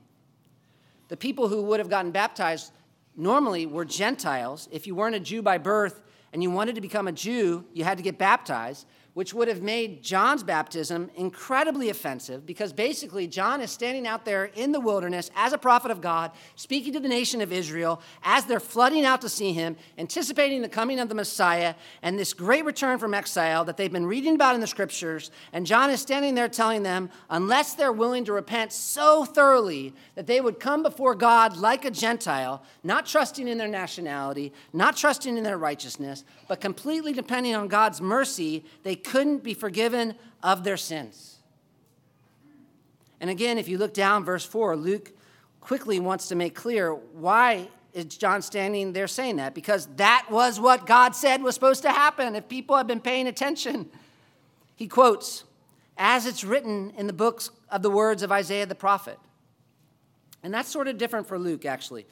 [1.08, 2.74] The people who would have gotten baptized
[3.16, 4.68] normally were Gentiles.
[4.72, 6.02] If you weren't a Jew by birth
[6.34, 8.86] and you wanted to become a Jew, you had to get baptized
[9.16, 14.52] which would have made John's baptism incredibly offensive because basically John is standing out there
[14.56, 18.44] in the wilderness as a prophet of God, speaking to the nation of Israel as
[18.44, 22.66] they're flooding out to see him, anticipating the coming of the Messiah and this great
[22.66, 25.32] return from exile that they've been reading about in the scriptures.
[25.54, 30.28] And John is standing there telling them, unless they're willing to repent so thoroughly that
[30.28, 35.38] they would come before God like a Gentile, not trusting in their nationality, not trusting
[35.38, 40.78] in their righteousness, but completely depending on God's mercy, they couldn't be forgiven of their
[40.78, 41.38] sins.
[43.20, 45.12] And again, if you look down verse 4, Luke
[45.62, 49.56] quickly wants to make clear why is John standing there saying that?
[49.56, 53.26] Because that was what God said was supposed to happen if people had been paying
[53.26, 53.90] attention.
[54.76, 55.46] He quotes,
[55.98, 59.18] as it's written in the books of the words of Isaiah the prophet.
[60.44, 62.06] And that's sort of different for Luke, actually,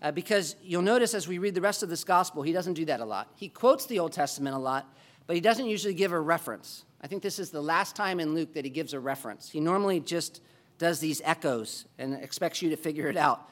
[0.00, 2.84] uh, because you'll notice as we read the rest of this gospel, he doesn't do
[2.84, 3.30] that a lot.
[3.36, 4.86] He quotes the Old Testament a lot,
[5.26, 6.84] but he doesn't usually give a reference.
[7.00, 9.50] I think this is the last time in Luke that he gives a reference.
[9.50, 10.40] He normally just
[10.78, 13.48] does these echoes and expects you to figure it out.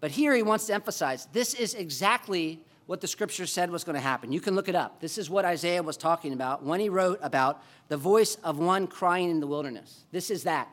[0.00, 3.94] But here he wants to emphasize this is exactly what the scripture said was going
[3.94, 4.32] to happen.
[4.32, 5.00] You can look it up.
[5.00, 8.86] This is what Isaiah was talking about when he wrote about the voice of one
[8.86, 10.04] crying in the wilderness.
[10.10, 10.68] This is that.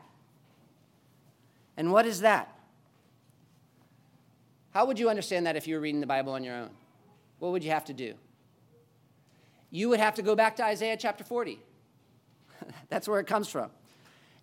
[1.76, 2.58] And what is that?
[4.72, 6.70] How would you understand that if you were reading the Bible on your own?
[7.38, 8.14] What would you have to do?
[9.70, 11.58] You would have to go back to Isaiah chapter 40.
[12.88, 13.70] That's where it comes from.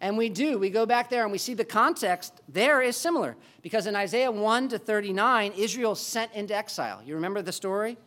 [0.02, 0.60] And we do.
[0.60, 3.36] We go back there and we see the context there is similar.
[3.62, 7.02] Because in Isaiah 1 to 39, Israel sent into exile.
[7.04, 7.98] You remember the story?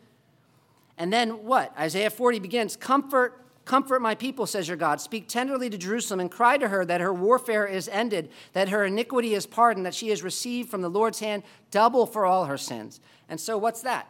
[0.97, 1.73] And then what?
[1.77, 5.01] Isaiah 40 begins Comfort, comfort my people, says your God.
[5.01, 8.85] Speak tenderly to Jerusalem and cry to her that her warfare is ended, that her
[8.85, 12.57] iniquity is pardoned, that she has received from the Lord's hand double for all her
[12.57, 12.99] sins.
[13.27, 14.07] And so what's that?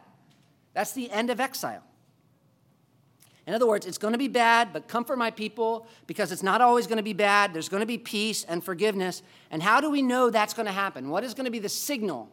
[0.74, 1.82] That's the end of exile.
[3.50, 6.60] In other words, it's going to be bad, but comfort my people because it's not
[6.60, 7.52] always going to be bad.
[7.52, 9.24] There's going to be peace and forgiveness.
[9.50, 11.08] And how do we know that's going to happen?
[11.08, 12.30] What is going to be the signal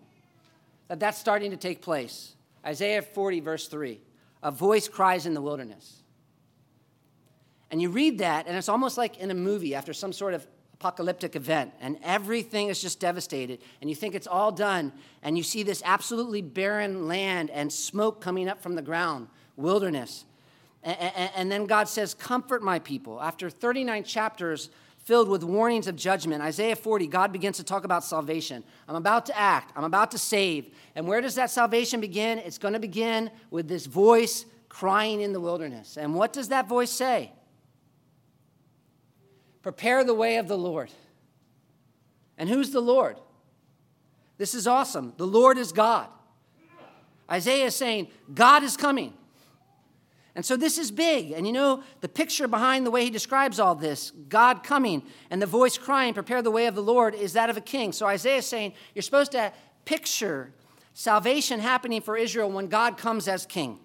[0.89, 2.35] that that's starting to take place?
[2.63, 3.99] Isaiah 40, verse 3
[4.43, 6.03] A voice cries in the wilderness.
[7.71, 10.45] And you read that, and it's almost like in a movie after some sort of
[10.75, 14.93] apocalyptic event, and everything is just devastated, and you think it's all done,
[15.23, 20.23] and you see this absolutely barren land and smoke coming up from the ground, wilderness.
[20.83, 23.21] And then God says, Comfort my people.
[23.21, 24.69] After 39 chapters
[24.99, 28.63] filled with warnings of judgment, Isaiah 40, God begins to talk about salvation.
[28.87, 30.69] I'm about to act, I'm about to save.
[30.95, 32.39] And where does that salvation begin?
[32.39, 35.97] It's going to begin with this voice crying in the wilderness.
[35.97, 37.31] And what does that voice say?
[39.61, 40.91] Prepare the way of the Lord.
[42.37, 43.17] And who's the Lord?
[44.37, 45.13] This is awesome.
[45.17, 46.07] The Lord is God.
[47.29, 49.13] Isaiah is saying, God is coming.
[50.37, 51.31] And so this is big.
[51.31, 55.41] And you know, the picture behind the way he describes all this, God coming and
[55.41, 57.91] the voice crying, prepare the way of the Lord, is that of a king.
[57.91, 59.51] So Isaiah is saying, you're supposed to
[59.83, 60.53] picture
[60.93, 63.79] salvation happening for Israel when God comes as king.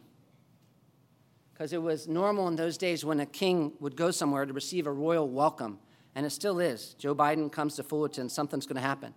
[1.54, 4.86] Because it was normal in those days when a king would go somewhere to receive
[4.86, 5.78] a royal welcome.
[6.14, 6.92] And it still is.
[6.98, 9.14] Joe Biden comes to Fullerton, something's going to happen.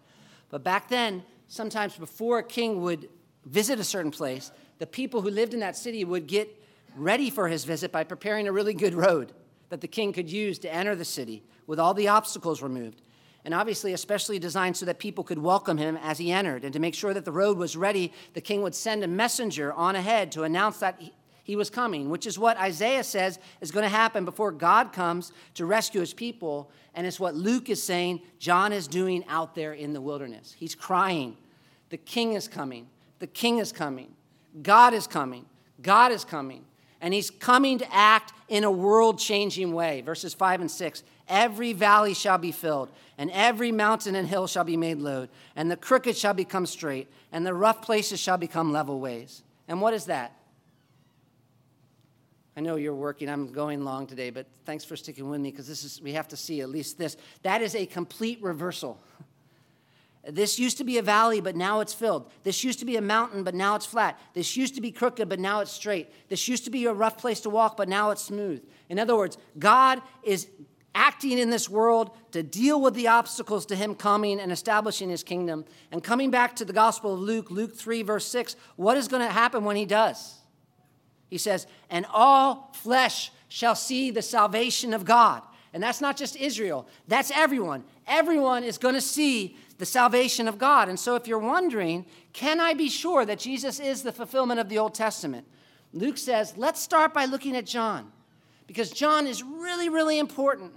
[0.47, 3.09] But back then, sometimes before a king would
[3.43, 6.61] visit a certain place, the people who lived in that city would get
[6.95, 9.33] ready for his visit by preparing a really good road
[9.69, 13.01] that the king could use to enter the city with all the obstacles removed.
[13.43, 16.63] And obviously, especially designed so that people could welcome him as he entered.
[16.63, 19.71] And to make sure that the road was ready, the king would send a messenger
[19.73, 20.99] on ahead to announce that
[21.43, 25.31] he was coming, which is what Isaiah says is going to happen before God comes
[25.53, 26.71] to rescue his people.
[26.95, 30.55] And it's what Luke is saying John is doing out there in the wilderness.
[30.57, 31.37] He's crying,
[31.89, 32.87] The king is coming.
[33.19, 34.15] The king is coming.
[34.63, 35.45] God is coming.
[35.81, 36.65] God is coming
[37.05, 40.01] and he's coming to act in a world changing way.
[40.01, 42.89] Verses 5 and 6 Every valley shall be filled,
[43.19, 47.07] and every mountain and hill shall be made low, and the crooked shall become straight,
[47.31, 49.43] and the rough places shall become level ways.
[49.67, 50.35] And what is that?
[52.57, 53.29] I know you're working.
[53.29, 56.27] I'm going long today, but thanks for sticking with me because this is we have
[56.29, 57.17] to see at least this.
[57.43, 58.99] That is a complete reversal.
[60.27, 62.31] This used to be a valley, but now it's filled.
[62.43, 64.19] This used to be a mountain, but now it's flat.
[64.33, 66.09] This used to be crooked, but now it's straight.
[66.29, 68.63] This used to be a rough place to walk, but now it's smooth.
[68.89, 70.47] In other words, God is
[70.95, 75.23] acting in this world to deal with the obstacles to him coming and establishing his
[75.23, 75.65] kingdom.
[75.91, 79.25] And coming back to the Gospel of Luke, Luke 3, verse 6, what is going
[79.25, 80.39] to happen when he does?
[81.29, 85.43] He says, And all flesh shall see the salvation of God.
[85.73, 87.83] And that's not just Israel, that's everyone.
[88.07, 90.89] Everyone is going to see the salvation of God.
[90.89, 94.69] And so, if you're wondering, can I be sure that Jesus is the fulfillment of
[94.69, 95.47] the Old Testament?
[95.93, 98.11] Luke says, let's start by looking at John,
[98.67, 100.73] because John is really, really important.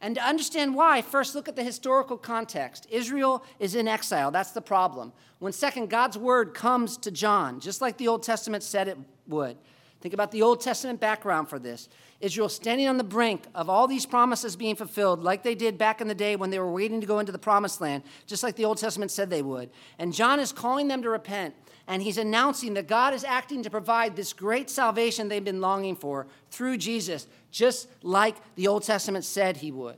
[0.00, 2.86] And to understand why, first look at the historical context.
[2.90, 4.30] Israel is in exile.
[4.30, 5.12] That's the problem.
[5.38, 9.56] When second, God's word comes to John, just like the Old Testament said it would.
[10.00, 11.88] Think about the Old Testament background for this.
[12.20, 16.00] Israel standing on the brink of all these promises being fulfilled, like they did back
[16.00, 18.56] in the day when they were waiting to go into the promised land, just like
[18.56, 19.70] the Old Testament said they would.
[19.98, 21.54] And John is calling them to repent,
[21.86, 25.94] and he's announcing that God is acting to provide this great salvation they've been longing
[25.94, 29.96] for through Jesus, just like the Old Testament said he would.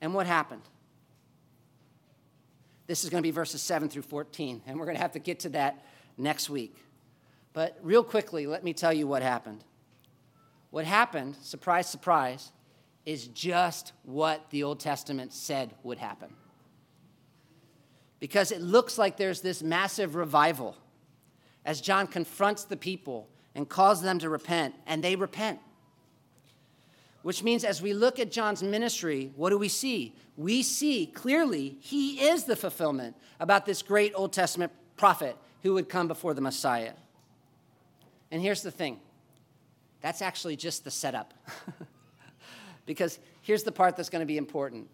[0.00, 0.62] And what happened?
[2.86, 5.18] This is going to be verses 7 through 14, and we're going to have to
[5.18, 5.84] get to that
[6.16, 6.74] next week.
[7.52, 9.62] But real quickly, let me tell you what happened.
[10.70, 12.52] What happened, surprise, surprise,
[13.06, 16.28] is just what the Old Testament said would happen.
[18.20, 20.76] Because it looks like there's this massive revival
[21.64, 25.58] as John confronts the people and calls them to repent, and they repent.
[27.22, 30.14] Which means, as we look at John's ministry, what do we see?
[30.36, 35.88] We see clearly he is the fulfillment about this great Old Testament prophet who would
[35.88, 36.92] come before the Messiah.
[38.30, 39.00] And here's the thing
[40.00, 41.34] that's actually just the setup.
[42.86, 44.88] because here's the part that's going to be important.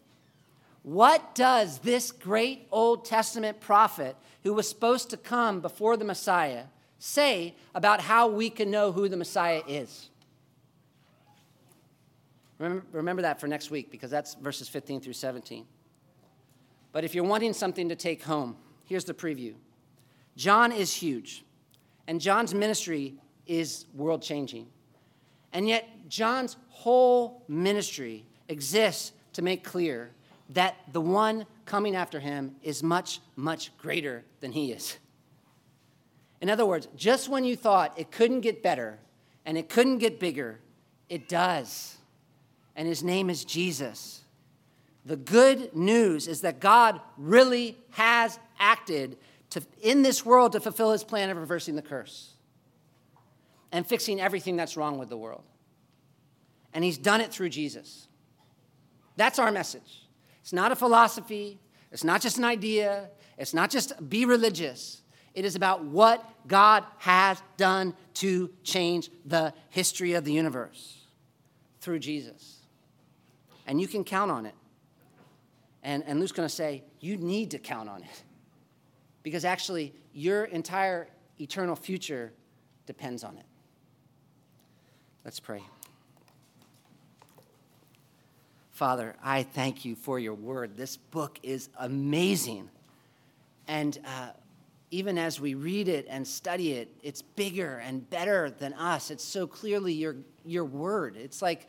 [0.82, 6.64] What does this great Old Testament prophet who was supposed to come before the Messiah
[6.98, 10.11] say about how we can know who the Messiah is?
[12.59, 15.66] Remember, remember, that for next week because that's verses 15 through 17.
[16.92, 19.55] But if you're wanting something to take home, here's the preview
[20.36, 21.44] John is huge,
[22.07, 23.14] and John's ministry
[23.46, 24.66] is world changing.
[25.55, 30.11] And yet, John's whole ministry exists to make clear
[30.50, 34.98] that the one coming after him is much, much greater than he is.
[36.40, 38.98] In other words, just when you thought it couldn't get better
[39.46, 40.59] and it couldn't get bigger,
[41.09, 41.96] it does.
[42.76, 44.22] And his name is Jesus.
[45.07, 49.16] The good news is that God really has acted
[49.50, 52.34] to, in this world to fulfill his plan of reversing the curse
[53.75, 55.43] and fixing everything that's wrong with the world.
[56.72, 58.07] And he's done it through Jesus.
[59.16, 60.07] That's our message.
[60.41, 61.59] It's not a philosophy,
[61.91, 65.03] it's not just an idea, it's not just be religious.
[65.35, 71.01] It is about what God has done to change the history of the universe
[71.81, 72.61] through Jesus.
[73.66, 74.55] And you can count on it.
[75.83, 78.22] And, and Luke's going to say, you need to count on it.
[79.25, 81.09] Because actually, your entire
[81.41, 82.33] eternal future
[82.87, 83.47] depends on it.
[85.25, 85.62] Let's pray.
[88.72, 90.77] Father, I thank you for your word.
[90.77, 92.68] This book is amazing.
[93.66, 94.31] And uh,
[94.91, 99.11] even as we read it and study it, it's bigger and better than us.
[99.11, 101.16] It's so clearly your, your word.
[101.16, 101.68] It's like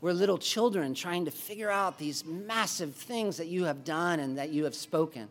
[0.00, 4.38] we're little children trying to figure out these massive things that you have done and
[4.38, 5.28] that you have spoken.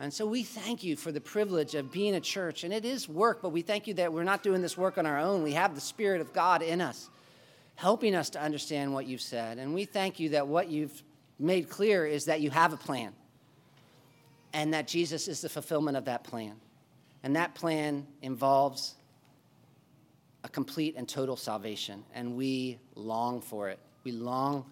[0.00, 2.62] And so we thank you for the privilege of being a church.
[2.62, 5.06] And it is work, but we thank you that we're not doing this work on
[5.06, 5.42] our own.
[5.42, 7.10] We have the Spirit of God in us,
[7.74, 9.58] helping us to understand what you've said.
[9.58, 11.02] And we thank you that what you've
[11.38, 13.12] made clear is that you have a plan
[14.52, 16.54] and that Jesus is the fulfillment of that plan.
[17.22, 18.94] And that plan involves
[20.44, 22.04] a complete and total salvation.
[22.14, 23.80] And we long for it.
[24.04, 24.64] We long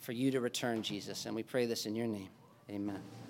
[0.00, 1.26] for you to return, Jesus.
[1.26, 2.28] And we pray this in your name.
[2.70, 3.25] Amen.